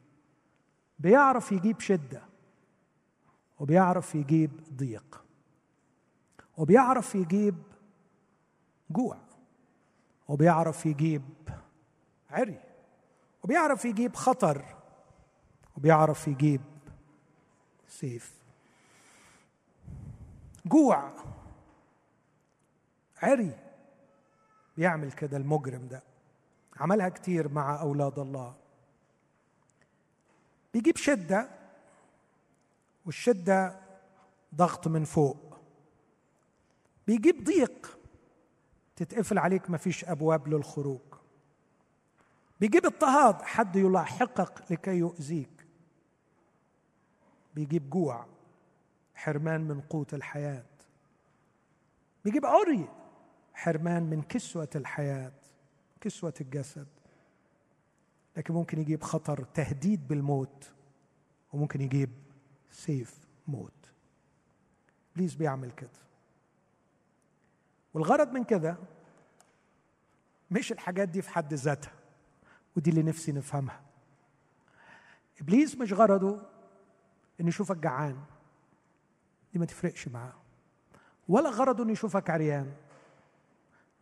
[0.99, 2.23] بيعرف يجيب شدة
[3.61, 5.25] وبيعرف يجيب ضيق
[6.57, 7.55] وبيعرف يجيب
[8.91, 9.19] جوع
[10.29, 11.23] وبيعرف يجيب
[12.31, 12.61] عري
[13.45, 14.65] وبيعرف يجيب خطر
[15.77, 16.61] وبيعرف يجيب
[17.89, 18.35] سيف.
[20.67, 21.13] جوع
[23.23, 23.66] عري
[24.77, 26.03] بيعمل كده المجرم ده.
[26.77, 28.55] عملها كتير مع أولاد الله.
[30.75, 31.49] بيجيب شدة
[33.07, 33.81] والشدة
[34.55, 35.57] ضغط من فوق.
[37.07, 37.99] بيجيب ضيق
[38.97, 41.01] تتقفل عليك مفيش أبواب للخروج.
[42.61, 45.67] بيجيب اضطهاد حد يلاحقك لكي يؤذيك.
[47.55, 48.27] بيجيب جوع
[49.15, 50.67] حرمان من قوت الحياة.
[52.25, 52.89] بيجيب عري.
[53.57, 55.33] حرمان من كسوة الحياة
[56.01, 56.87] كسوة الجسد.
[58.37, 60.73] لكن ممكن يجيب خطر تهديد بالموت
[61.53, 62.11] وممكن يجيب
[62.71, 63.91] سيف موت.
[65.13, 65.91] ابليس بيعمل كده.
[67.95, 68.77] والغرض من كده
[70.51, 71.93] مش الحاجات دي في حد ذاتها
[72.77, 73.81] ودي اللي نفسي نفهمها.
[75.41, 76.43] إبليس مش غرضه
[77.41, 78.21] إنه يشوفك جعان
[79.53, 80.35] دي ما تفرقش معاه.
[81.29, 82.86] ولا غرضه إنه يشوفك عريان.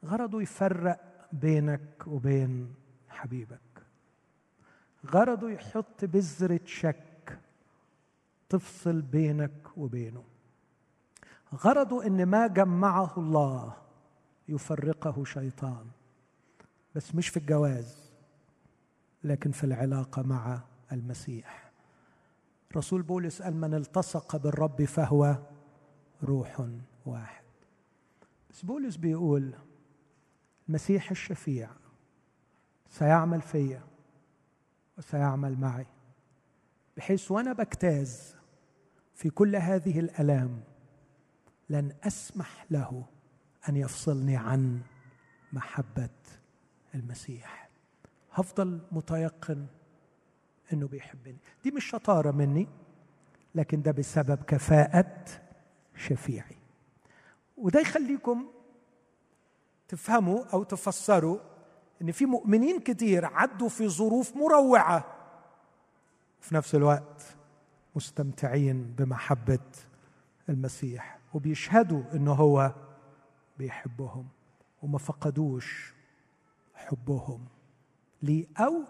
[0.04, 2.74] غرضه يفرق بينك وبين
[3.08, 3.60] حبيبك.
[5.06, 7.38] غرضه يحط بذرة شك
[8.48, 10.24] تفصل بينك وبينه.
[11.54, 13.76] غرضه إن ما جمعه الله
[14.48, 15.86] يفرقه شيطان.
[16.94, 18.10] بس مش في الجواز
[19.24, 20.60] لكن في العلاقة مع
[20.92, 21.70] المسيح.
[22.76, 25.36] رسول بولس قال من التصق بالرب فهو
[26.22, 26.68] روح
[27.06, 27.44] واحد.
[28.50, 29.54] بس بولس بيقول
[30.68, 31.70] المسيح الشفيع
[32.88, 33.82] سيعمل فيا
[34.98, 35.86] وسيعمل معي
[36.96, 38.34] بحيث وأنا بجتاز
[39.14, 40.60] في كل هذه الألام
[41.70, 43.04] لن أسمح له
[43.68, 44.80] أن يفصلني عن
[45.52, 46.08] محبة
[46.94, 47.68] المسيح.
[48.32, 49.66] هفضل متيقن
[50.72, 51.36] إنه بيحبني.
[51.64, 52.68] دي مش شطارة مني
[53.54, 55.24] لكن ده بسبب كفاءة
[55.96, 56.56] شفيعي.
[57.56, 58.46] وده يخليكم
[59.88, 61.38] تفهموا أو تفسروا
[62.02, 65.04] إن في مؤمنين كتير عدوا في ظروف مروعة.
[66.40, 67.22] في نفس الوقت
[67.96, 69.58] مستمتعين بمحبة
[70.48, 72.74] المسيح وبيشهدوا إنه هو
[73.58, 74.28] بيحبهم
[74.82, 75.94] وما فقدوش
[76.74, 77.44] حبهم.
[78.22, 78.82] لي أو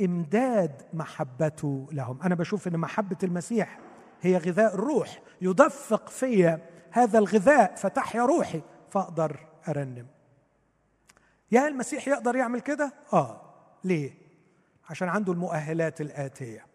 [0.00, 2.22] إمداد محبته لهم.
[2.22, 3.80] أنا بشوف إن محبة المسيح
[4.22, 5.22] هي غذاء الروح.
[5.40, 6.58] يدفق في
[6.90, 10.06] هذا الغذاء فتحيا روحي فأقدر أرنم.
[11.52, 13.40] يا المسيح يقدر يعمل كده؟ آه.
[13.84, 14.14] ليه؟
[14.90, 16.66] عشان عنده المؤهلات الآتية.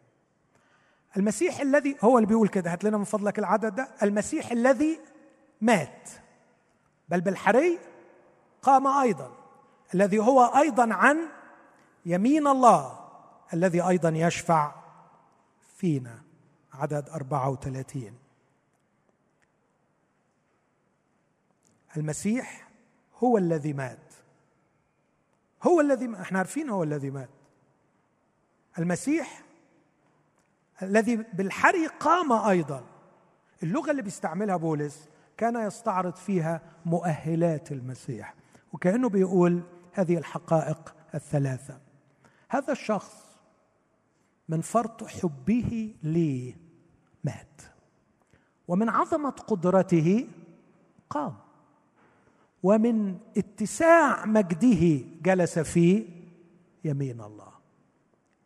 [1.17, 3.87] المسيح الذي هو اللي بيقول كده هات لنا من فضلك العدد ده.
[4.03, 4.99] المسيح الذي
[5.61, 6.09] مات
[7.09, 7.79] بل بالحري
[8.61, 9.31] قام أيضا.
[9.93, 11.17] الذي هو أيضا عن
[12.05, 13.09] يمين الله
[13.53, 14.75] الذي أيضا يشفع
[15.77, 16.21] فينا.
[16.73, 18.17] عدد 34
[21.97, 22.70] المسيح
[23.23, 24.13] هو الذي مات.
[25.63, 27.29] هو الذي ما إحنا عارفين هو الذي مات.
[28.79, 29.43] المسيح
[30.81, 32.85] الذي بالحري قام أيضا.
[33.63, 38.35] اللغة اللي بيستعملها بولس كان يستعرض فيها مؤهلات المسيح
[38.73, 39.63] وكأنه بيقول
[39.93, 41.79] هذه الحقائق الثلاثة.
[42.49, 43.31] هذا الشخص
[44.49, 46.55] من فرط حبه لي
[47.23, 47.61] مات
[48.67, 50.27] ومن عظمة قدرته
[51.09, 51.50] قام.
[52.63, 56.07] ومن اتساع مجده جلس في
[56.83, 57.51] يمين الله.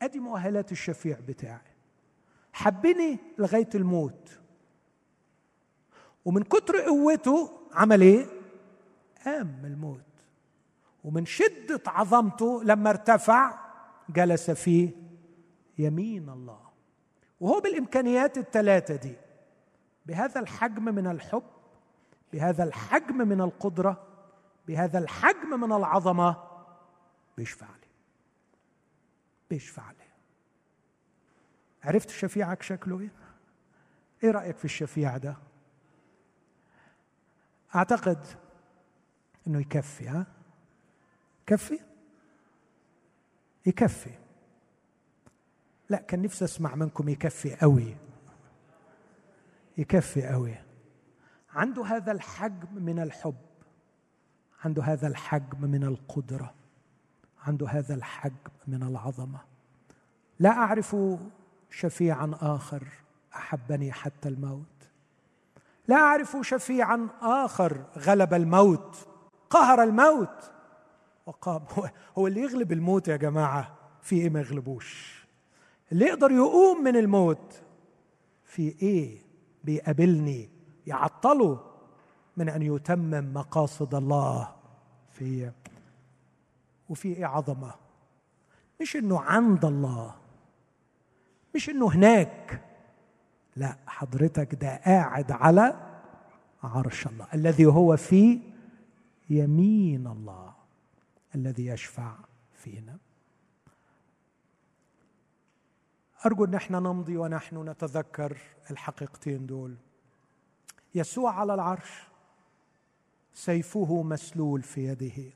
[0.02, 1.76] أدي مؤهلات الشفيع بتاعي.
[2.54, 4.40] حبني لغاية الموت.
[6.26, 8.26] ومن كتر قوته عمل إيه؟
[9.26, 10.02] قام من الموت.
[11.04, 13.60] ومن شدة عظمته لما ارتفع
[14.10, 14.90] جلس في
[15.78, 16.60] يمين الله.
[17.40, 19.16] وهو بالإمكانيات الثلاثة دي.
[20.06, 21.44] بهذا الحجم من الحب
[22.34, 24.08] بهذا الحجم من القدرة
[24.68, 26.44] بهذا الحجم من العظمة
[27.38, 27.88] بيشفع لي.
[29.50, 30.06] بيشفع لي.
[31.84, 33.12] عرفت شفيعك شكله إيه؟
[34.24, 35.38] إيه رأيك في الشفيع ده؟
[37.76, 38.26] أعتقد
[39.48, 40.26] إنه يكفي ها؟
[41.42, 41.80] يكفي؟
[43.66, 44.12] يكفي.
[45.90, 47.96] لا كان نفسي أسمع منكم يكفي قوي
[49.78, 50.56] يكفي قوي
[51.56, 53.36] عنده هذا الحجم من الحب
[54.66, 56.54] عنده هذا الحجم من القدرة
[57.48, 59.40] عنده هذا الحجم من العظمة.
[60.40, 60.96] لا أعرف
[61.70, 62.88] شفيعا آخر
[63.36, 64.66] أحبني حتى الموت.
[65.88, 69.08] لا أعرف شفيعا آخر غلب الموت
[69.50, 70.52] قهر الموت.
[71.26, 75.26] وقام هو, هو اللي يغلب الموت يا جماعة في إيه ما يغلبوش؟
[75.92, 77.64] اللي يقدر يقوم من الموت
[78.44, 79.18] في إيه
[79.64, 80.55] بيقابلني
[80.88, 81.72] يعطله
[82.38, 84.56] من أن يتمم مقاصد الله
[85.12, 85.52] في
[86.90, 87.74] وفي إيه عظمة.
[88.82, 90.16] مش إنه عند الله
[91.56, 92.62] مش إنه هناك.
[93.56, 95.76] لا حضرتك ده قاعد على
[96.64, 98.40] عرش الله الذي هو في
[99.30, 100.54] يمين الله
[101.36, 102.16] الذي يشفع
[102.54, 102.98] فينا.
[106.26, 108.38] أرجو أن إحنا نمضي ونحن نتذكر
[108.72, 109.76] الحقيقتين دول.
[110.96, 112.08] يسوع على العرش
[113.34, 115.34] سيفه مسلول في يده.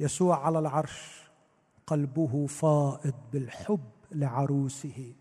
[0.00, 1.30] يسوع على العرش
[1.86, 5.14] قلبه فائض بالحب لعروسه.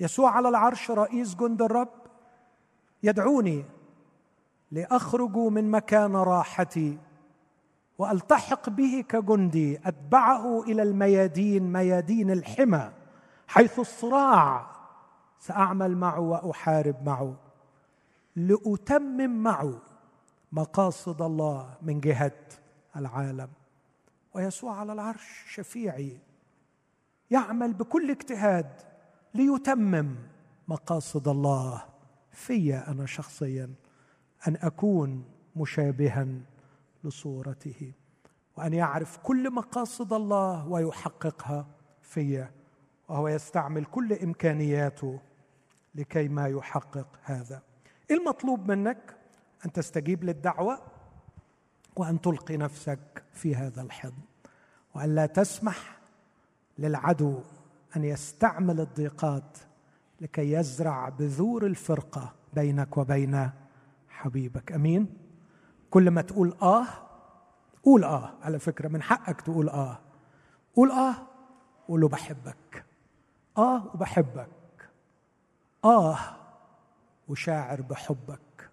[0.00, 1.92] يسوع على العرش رئيس جند الرب
[3.02, 3.64] يدعوني
[4.70, 6.98] لأخرج من مكان راحتي
[7.98, 12.92] وألتحق به كجندي أتبعه إلى الميادين ميادين الحمى
[13.46, 14.66] حيث الصراع
[15.38, 17.43] سأعمل معه وأحارب معه.
[18.36, 19.82] لأتمم معه
[20.52, 22.40] مقاصد الله من جهة
[22.96, 23.48] العالم.
[24.34, 26.18] ويسوع على العرش شفيعي
[27.30, 28.80] يعمل بكل اجتهاد
[29.34, 30.16] ليتمم
[30.68, 31.82] مقاصد الله.
[32.30, 33.74] في أنا شخصيا
[34.48, 35.24] أن أكون
[35.56, 36.26] مشابها
[37.04, 37.92] لصورته
[38.56, 41.66] وأن يعرف كل مقاصد الله ويحققها
[42.02, 42.48] في
[43.08, 45.20] وهو يستعمل كل إمكانياته
[45.94, 47.62] لكي ما يحقق هذا.
[48.10, 49.16] المطلوب منك
[49.64, 50.78] أن تستجيب للدعوة
[51.96, 54.22] وأن تلقي نفسك في هذا الحضن
[54.94, 55.98] وأن لا تسمح
[56.78, 57.40] للعدو
[57.96, 59.58] أن يستعمل الضيقات
[60.20, 63.50] لكي يزرع بذور الفرقة بينك وبين
[64.08, 64.72] حبيبك.
[64.72, 65.06] أمين؟
[65.90, 66.86] كل ما تقول آه
[67.82, 68.34] قول آه.
[68.42, 69.98] على فكرة من حقك تقول آه.
[70.76, 71.14] قول آه
[71.88, 72.84] قول له بحبك.
[73.58, 74.48] آه وبحبك.
[75.84, 76.18] آه
[77.28, 78.70] وشاعر بحبك.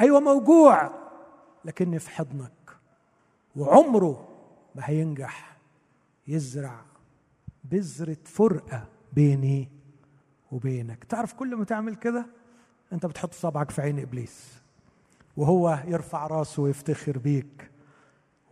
[0.00, 0.90] أيوه موجوع
[1.64, 2.52] لكني في حضنك.
[3.56, 4.28] وعمره
[4.74, 5.56] ما هينجح
[6.28, 6.80] يزرع
[7.64, 9.68] بذرة فرقة بيني
[10.52, 11.04] وبينك.
[11.04, 12.26] تعرف كل ما تعمل كده
[12.92, 14.62] أنت بتحط صبعك في عين إبليس
[15.36, 17.70] وهو يرفع راسه ويفتخر بيك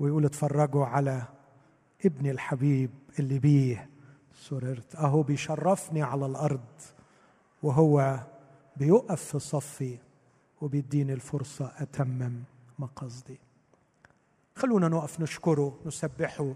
[0.01, 1.23] ويقول اتفرجوا على
[2.05, 3.89] ابني الحبيب اللي بيه.
[4.35, 6.81] سررت أهو بيشرفني على الأرض
[7.63, 8.21] وهو
[8.81, 9.99] بيقف في صفي
[10.61, 12.43] وبيديني الفرصة أتمم
[12.79, 13.39] مقصدي.
[14.57, 16.53] خلونا نقف نشكره نسبحه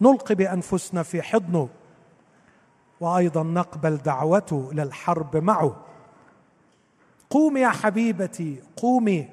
[0.00, 1.68] نلقي بأنفسنا في حضنه
[3.00, 5.84] وأيضا نقبل دعوته للحرب معه.
[7.30, 9.28] قومي يا حبيبتي قومي.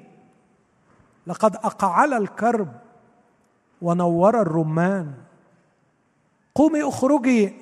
[1.26, 2.80] لقد أقعل الكرب
[3.82, 5.14] ونور الرمان.
[6.54, 7.54] قومي أخرجي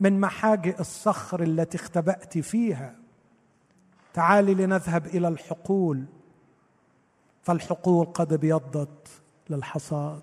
[0.00, 2.99] من محاجئ الصخر التي اختبأت فيها.
[4.14, 6.04] تعالي لنذهب إلى الحقول.
[7.42, 9.08] فالحقول قد ابيضت
[9.50, 10.22] للحصاد.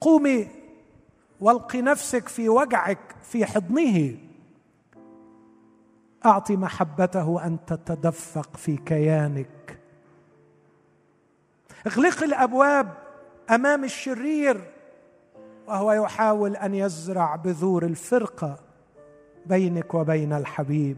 [0.00, 0.48] قومي
[1.40, 4.18] والقي نفسك في وجعك في حضنه.
[6.26, 9.78] أعطي محبته أن تتدفق في كيانك.
[11.86, 12.98] اغلقي الأبواب
[13.50, 14.70] أمام الشرير
[15.66, 18.69] وهو يحاول أن يزرع بذور الفرقة.
[19.50, 20.96] بينك وبين الحبيب.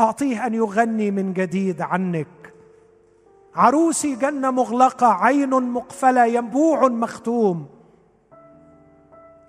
[0.00, 2.26] أعطيه أن يغني من جديد عنك.
[3.54, 7.68] عروسي جنة مغلقة عين مقفلة ينبوع مختوم.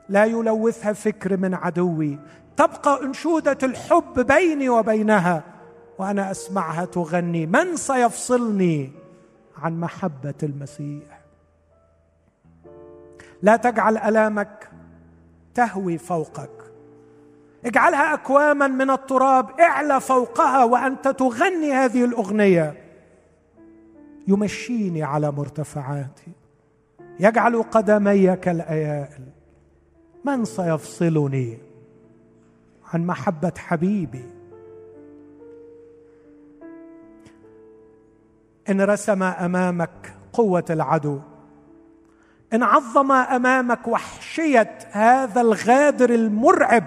[0.10, 2.20] لا يلوثها فكر من عدوي.
[2.58, 5.44] تبقى أنشودة الحب بيني وبينها
[5.98, 7.46] وأنا أسمعها تغني.
[7.46, 8.92] من سيفصلني
[9.58, 11.22] عن محبة المسيح؟
[13.42, 14.71] لا تجعل ألامك
[15.54, 16.50] تهوي فوقك.
[17.66, 22.74] اجعلها أكواما من التراب اعلى فوقها وأنت تغني هذه الأغنية.
[24.28, 26.32] يمشيني على مرتفعاتي.
[27.20, 29.24] يجعل قدمي كالأيائل.
[30.26, 31.58] من سيفصلني
[32.94, 34.26] عن محبة حبيبي؟
[38.70, 41.20] إن رسم أمامك قوة العدو.
[42.54, 46.84] ان عظم أمامك وحشيه هذا الغادر المرعب.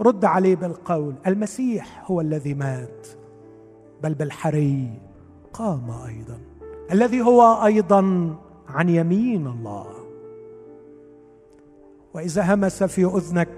[0.00, 3.06] رد عليه بالقول المسيح هو الذي مات
[4.02, 4.90] بل بالحري
[5.52, 6.38] قام أيضا.
[6.92, 8.34] الذي هو أيضا
[8.68, 9.86] عن يمين الله.
[12.14, 13.48] وإذا همس في أذنك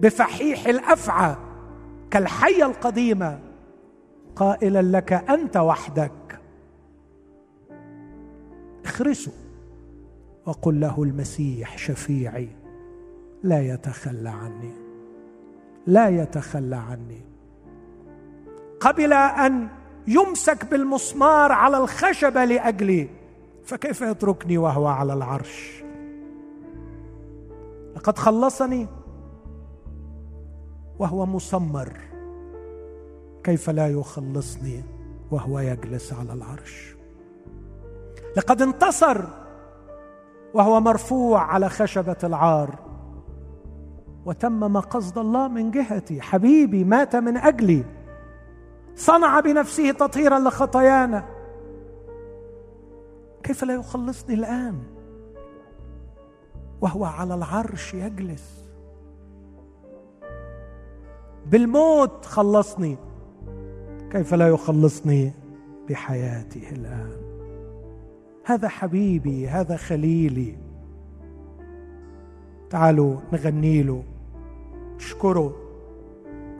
[0.00, 1.36] بفحيح الأفعى
[2.10, 3.38] كالحية القديمة
[4.36, 6.12] قائلا لك أنت وحدك.
[8.86, 9.32] أخرسه
[10.46, 12.48] وقل له المسيح شفيعي
[13.42, 14.72] لا يتخلى عني
[15.86, 17.22] لا يتخلى عني.
[18.80, 19.68] قبل أن
[20.06, 23.08] يمسك بالمسمار على الخشبة لأجلي
[23.64, 25.82] فكيف يتركني وهو على العرش؟
[27.96, 28.86] لقد خلصني
[30.98, 31.92] وهو مسمر
[33.44, 34.82] كيف لا يخلصني
[35.30, 36.95] وهو يجلس على العرش؟
[38.36, 39.24] لقد انتصر
[40.54, 42.78] وهو مرفوع على خشبة العار.
[44.26, 46.20] وتمم قصد الله من جهتي.
[46.20, 47.84] حبيبي مات من أجلي.
[48.94, 51.24] صنع بنفسه تطهيرا لخطايانا.
[53.42, 54.82] كيف لا يخلصني الآن؟
[56.80, 58.68] وهو على العرش يجلس.
[61.46, 62.98] بالموت خلصني.
[64.10, 65.32] كيف لا يخلصني
[65.88, 67.25] بحياته الآن؟
[68.46, 70.58] هذا حبيبي هذا خليلي.
[72.70, 74.04] تعالوا نغني له.
[74.96, 75.54] نشكره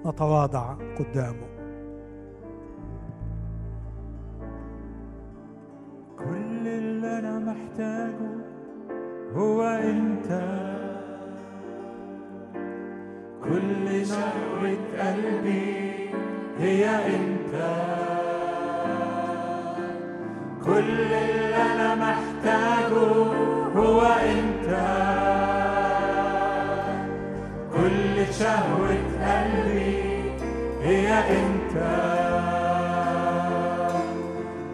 [0.07, 1.47] نتواضع قدامه.
[6.19, 8.31] كل اللي أنا محتاجه
[9.35, 10.29] هو أنت.
[13.45, 16.11] كل شهوة قلبي
[16.59, 16.85] هي
[17.17, 18.26] أنت.
[20.67, 23.07] كل اللي أنا محتاجه
[23.77, 24.71] هو أنت.
[27.77, 30.33] كل شهوة قلبي
[30.83, 31.77] هي أنت.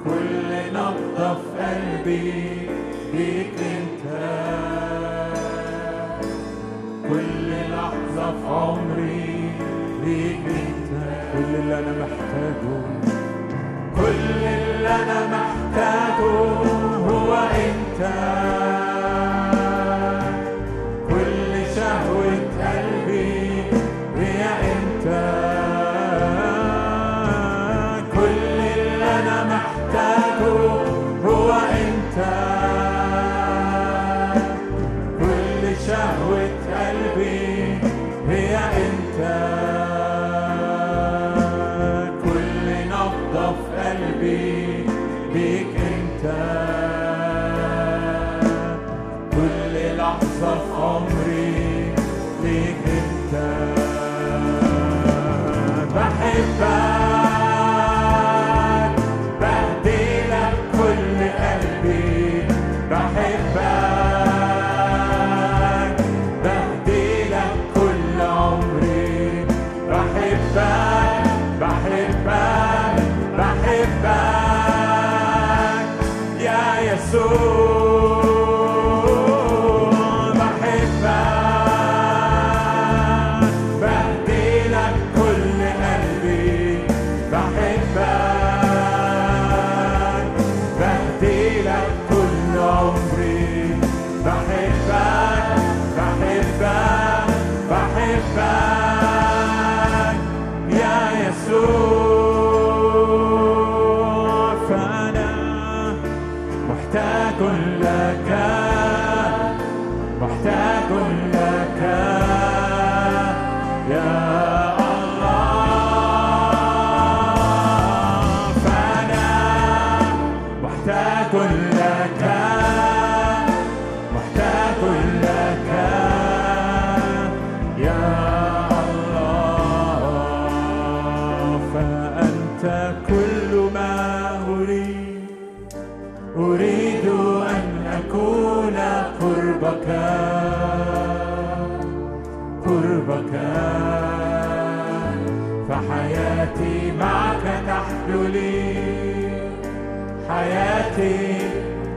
[0.04, 2.68] كل نبضة في قلبي
[3.12, 4.04] بيك أنت.
[7.08, 9.50] كل لحظة في عمري
[10.46, 10.90] أنت.
[11.32, 12.82] كل اللي أنا محتاجه.
[13.96, 16.22] كل اللي أنا محتاجه
[17.08, 17.34] هو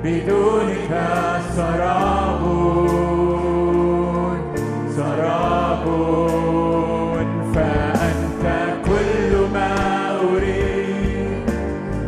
[0.05, 0.91] بدونك
[1.55, 2.41] سراب
[4.97, 5.85] سراب
[7.55, 8.45] فأنت
[8.85, 9.73] كل ما
[10.19, 11.49] أريد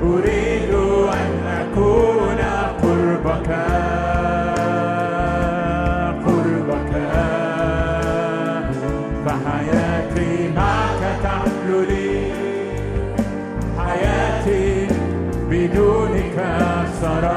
[0.04, 0.72] أريد
[1.22, 2.40] أن أكون
[2.84, 3.50] قربك
[6.26, 6.94] قربك.
[9.26, 12.32] فحياتي معك تحلو لي
[13.78, 14.88] حياتي
[15.50, 16.38] بدونك
[17.02, 17.37] سراب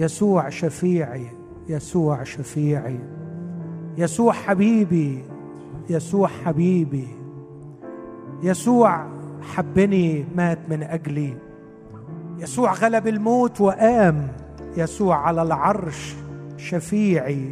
[0.00, 1.26] يسوع شفيعي
[1.68, 2.98] يسوع شفيعي.
[3.98, 5.24] يسوع حبيبي
[5.90, 7.08] يسوع حبيبي.
[8.42, 9.06] يسوع
[9.42, 11.36] حبني مات من أجلي.
[12.38, 14.28] يسوع غلب الموت وقام.
[14.76, 16.16] يسوع على العرش
[16.56, 17.50] شفيعي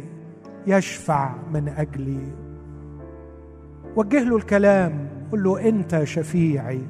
[0.67, 2.33] يشفع من أجلي.
[3.95, 6.81] وجه له الكلام قل له أنت شفيعي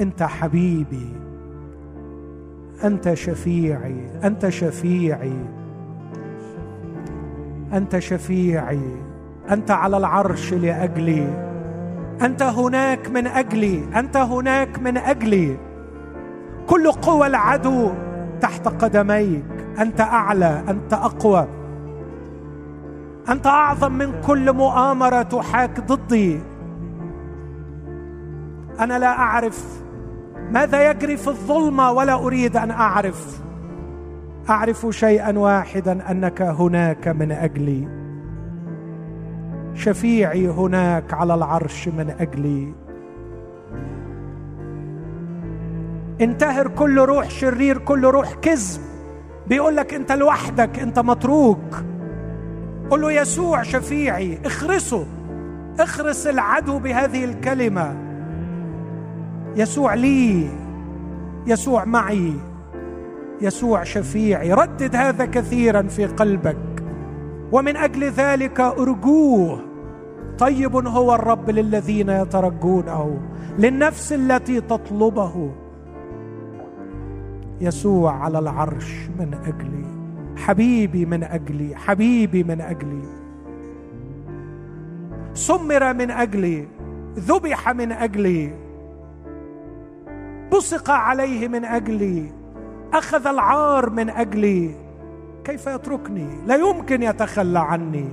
[0.00, 1.21] أنت حبيبي.
[2.84, 5.36] أنت شفيعي أنت شفيعي.
[7.72, 8.96] أنت شفيعي.
[9.50, 11.52] أنت على العرش لأجلي.
[12.22, 13.84] أنت هناك من أجلي.
[13.96, 15.56] أنت هناك من أجلي.
[16.66, 17.90] كل قوى العدو
[18.40, 19.44] تحت قدميك.
[19.78, 21.48] أنت أعلى أنت أقوى.
[23.28, 26.40] أنت أعظم من كل مؤامرة تحاك ضدي.
[28.80, 29.81] أنا لا أعرف
[30.52, 33.42] ماذا يجري في الظلمه ولا أريد أن أعرف؟
[34.50, 37.88] أعرف شيئا واحدا أنك هناك من أجلي.
[39.74, 42.74] شفيعي هناك على العرش من أجلي.
[46.20, 48.80] انتهر كل روح شرير كل روح كذب.
[49.46, 51.84] بيقول لك أنت لوحدك أنت متروك.
[52.90, 55.06] قل له يسوع شفيعي اخرسه.
[55.80, 58.11] اخرس العدو بهذه الكلمة.
[59.56, 60.48] يسوع لي
[61.46, 62.32] يسوع معي
[63.40, 64.52] يسوع شفيعي.
[64.52, 66.56] ردد هذا كثيرا في قلبك.
[67.52, 69.60] ومن أجل ذلك أرجوه.
[70.38, 73.20] طيب هو الرب للذين يترجونه
[73.58, 75.50] للنفس التي تطلبه.
[77.60, 79.84] يسوع على العرش من أجلي.
[80.36, 81.76] حبيبي من أجلي.
[81.76, 83.02] حبيبي من أجلي.
[85.34, 86.68] سمر من أجلي.
[87.18, 88.61] ذبح من أجلي.
[90.52, 92.32] بصق عليه من أجلي
[92.92, 94.74] أخذ العار من أجلي.
[95.44, 98.08] كيف يتركني؟ لا يمكن يتخلى عني.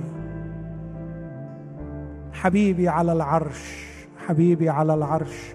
[2.32, 3.86] حبيبي على العرش
[4.26, 5.54] حبيبي على العرش.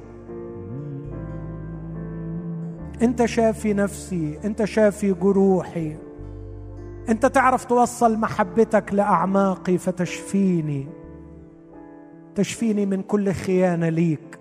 [3.01, 5.95] أنت شافي نفسي أنت شافي جروحي.
[7.09, 10.87] أنت تعرف توصل محبتك لأعماقي فتشفيني.
[12.35, 14.34] تشفيني من كل خيانة ليك.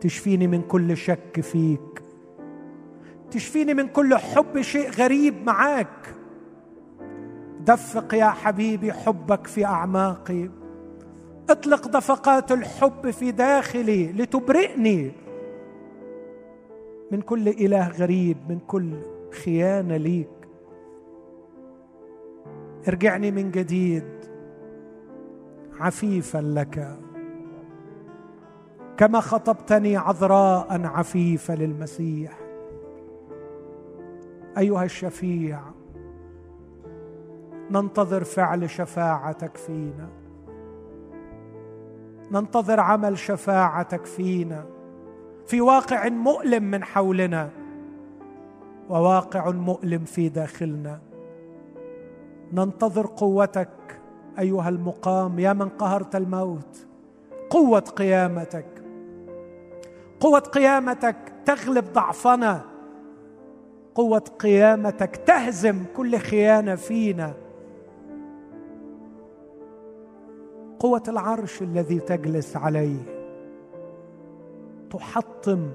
[0.00, 2.02] تشفيني من كل شك فيك.
[3.30, 6.14] تشفيني من كل حب شيء غريب معاك.
[7.60, 10.50] دفق يا حبيبي حبك في أعماقي.
[11.50, 15.12] اطلق دفقات الحب في داخلي لتبرئني.
[17.12, 18.92] من كل إله غريب من كل
[19.44, 20.28] خيانة ليك.
[22.88, 24.04] ارجعني من جديد
[25.80, 26.98] عفيفا لك.
[28.96, 32.38] كما خطبتني عذراء عفيفه للمسيح.
[34.58, 35.60] أيها الشفيع
[37.70, 40.08] ننتظر فعل شفاعتك فينا.
[42.32, 44.64] ننتظر عمل شفاعتك فينا.
[45.46, 47.50] في واقع مؤلم من حولنا
[48.88, 51.00] وواقع مؤلم في داخلنا.
[52.52, 54.00] ننتظر قوتك
[54.38, 56.86] أيها المقام يا من قهرت الموت
[57.50, 58.75] قوة قيامتك.
[60.20, 62.64] قوة قيامتك تغلب ضعفنا.
[63.94, 67.34] قوة قيامتك تهزم كل خيانة فينا.
[70.78, 73.02] قوة العرش الذي تجلس عليه
[74.90, 75.70] تحطم.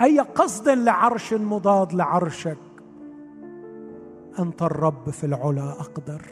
[0.00, 2.58] أي قصد لعرش مضاد لعرشك؟
[4.38, 6.22] أنت الرب في العلا أقدر.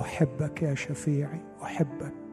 [0.00, 2.25] أحبك يا شفيعي أحبك.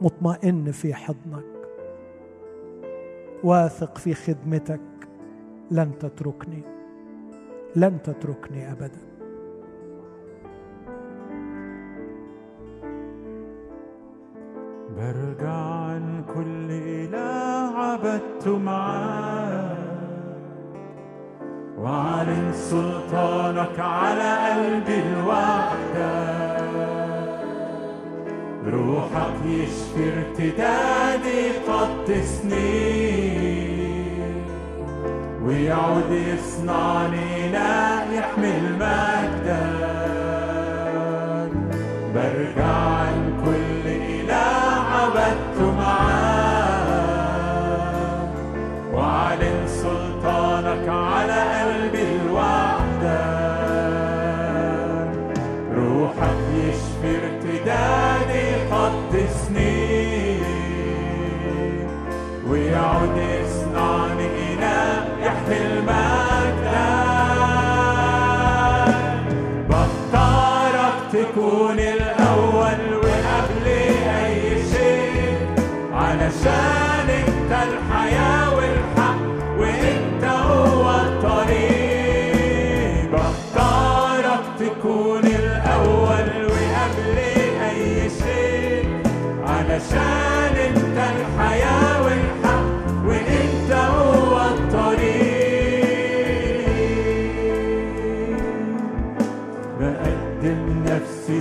[0.00, 1.44] مطمئن في حضنك.
[3.44, 4.80] واثق في خدمتك.
[5.70, 6.62] لن تتركني.
[7.76, 9.08] لن تتركني ابدا.
[14.96, 19.76] برجع عن كل إله عبدت معاه
[21.78, 26.47] وأعلن سلطانك على قلبي الوحدة
[28.72, 32.98] روحك يشفي ارتدادي قدسني
[35.44, 39.88] ويعود يصنعني لا يحمل مجدا
[42.14, 42.97] برجع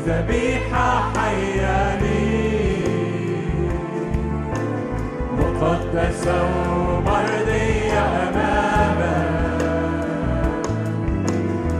[0.07, 3.57] ذبيحة حية ليك
[5.39, 9.27] مقدسة ومرضية أمامك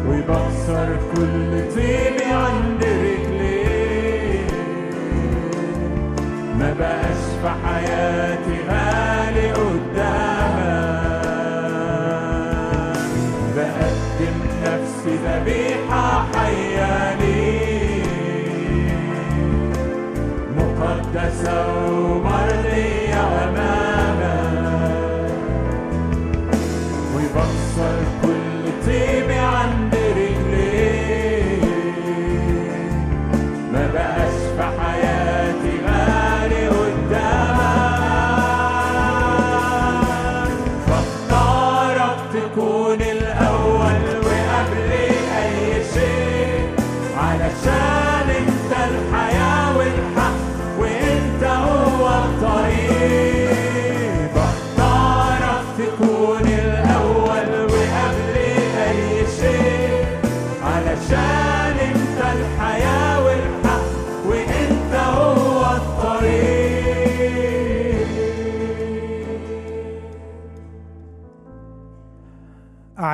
[0.08, 4.52] وبكسر كل طيبي عند رجليك
[6.60, 10.88] ما بقاش في حياتي غالي قدامك
[13.56, 15.87] بقدم نفسي ذبيحة
[21.28, 22.27] مقدسة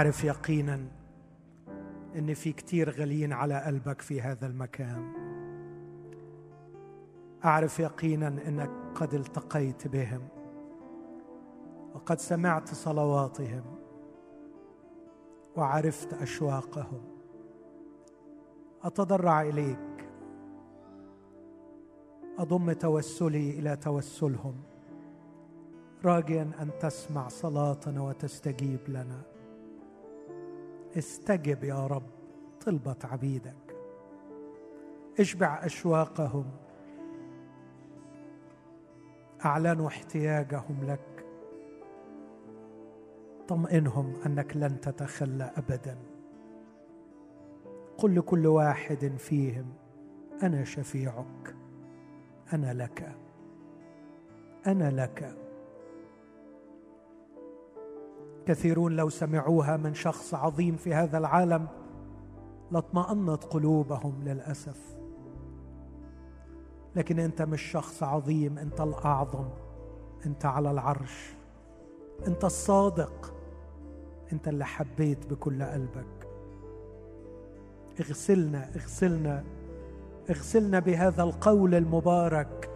[0.03, 0.87] أعرف يقينا
[2.15, 5.13] إن في كتير غاليين على قلبك في هذا المكان.
[7.45, 10.27] أعرف يقينا إنك قد التقيت بهم
[11.93, 13.63] وقد سمعت صلواتهم
[15.55, 17.01] وعرفت أشواقهم.
[18.83, 20.09] أتضرع إليك.
[22.37, 24.55] أضم توسلي إلى توسلهم.
[26.05, 29.32] راجيا أن تسمع صلاتنا وتستجيب لنا.
[30.97, 32.09] استجب يا رب
[32.65, 33.75] طلبة عبيدك.
[35.19, 36.45] اشبع أشواقهم.
[39.45, 41.25] أعلنوا احتياجهم لك.
[43.47, 45.97] طمئنهم أنك لن تتخلى أبدا.
[47.97, 49.73] قل لكل واحد فيهم
[50.43, 51.55] أنا شفيعك.
[52.53, 53.15] أنا لك.
[54.67, 55.42] أنا لك.
[58.45, 61.67] كثيرون لو سمعوها من شخص عظيم في هذا العالم
[62.71, 64.95] لاطمأنت قلوبهم للأسف.
[66.95, 69.45] لكن أنت مش شخص عظيم أنت الأعظم
[70.25, 71.33] أنت على العرش
[72.27, 73.33] أنت الصادق
[74.33, 76.27] أنت اللي حبيت بكل قلبك.
[77.99, 79.43] اغسلنا اغسلنا
[80.29, 82.69] اغسلنا بهذا القول المبارك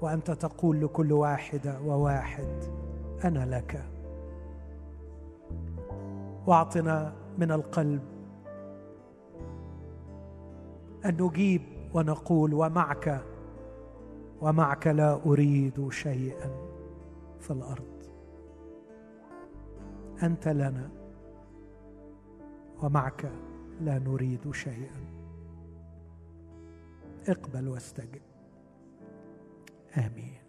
[0.00, 2.64] وأنت تقول لكل واحدة وواحد
[3.24, 3.99] أنا لك.
[6.50, 8.02] واعطنا من القلب.
[11.04, 11.62] أن نجيب
[11.94, 13.24] ونقول ومعك
[14.40, 16.50] ومعك لا أريد شيئا
[17.40, 18.02] في الأرض.
[20.22, 20.90] أنت لنا
[22.82, 23.32] ومعك
[23.80, 25.04] لا نريد شيئا.
[27.28, 28.22] اقبل واستجب.
[29.96, 30.39] آمين.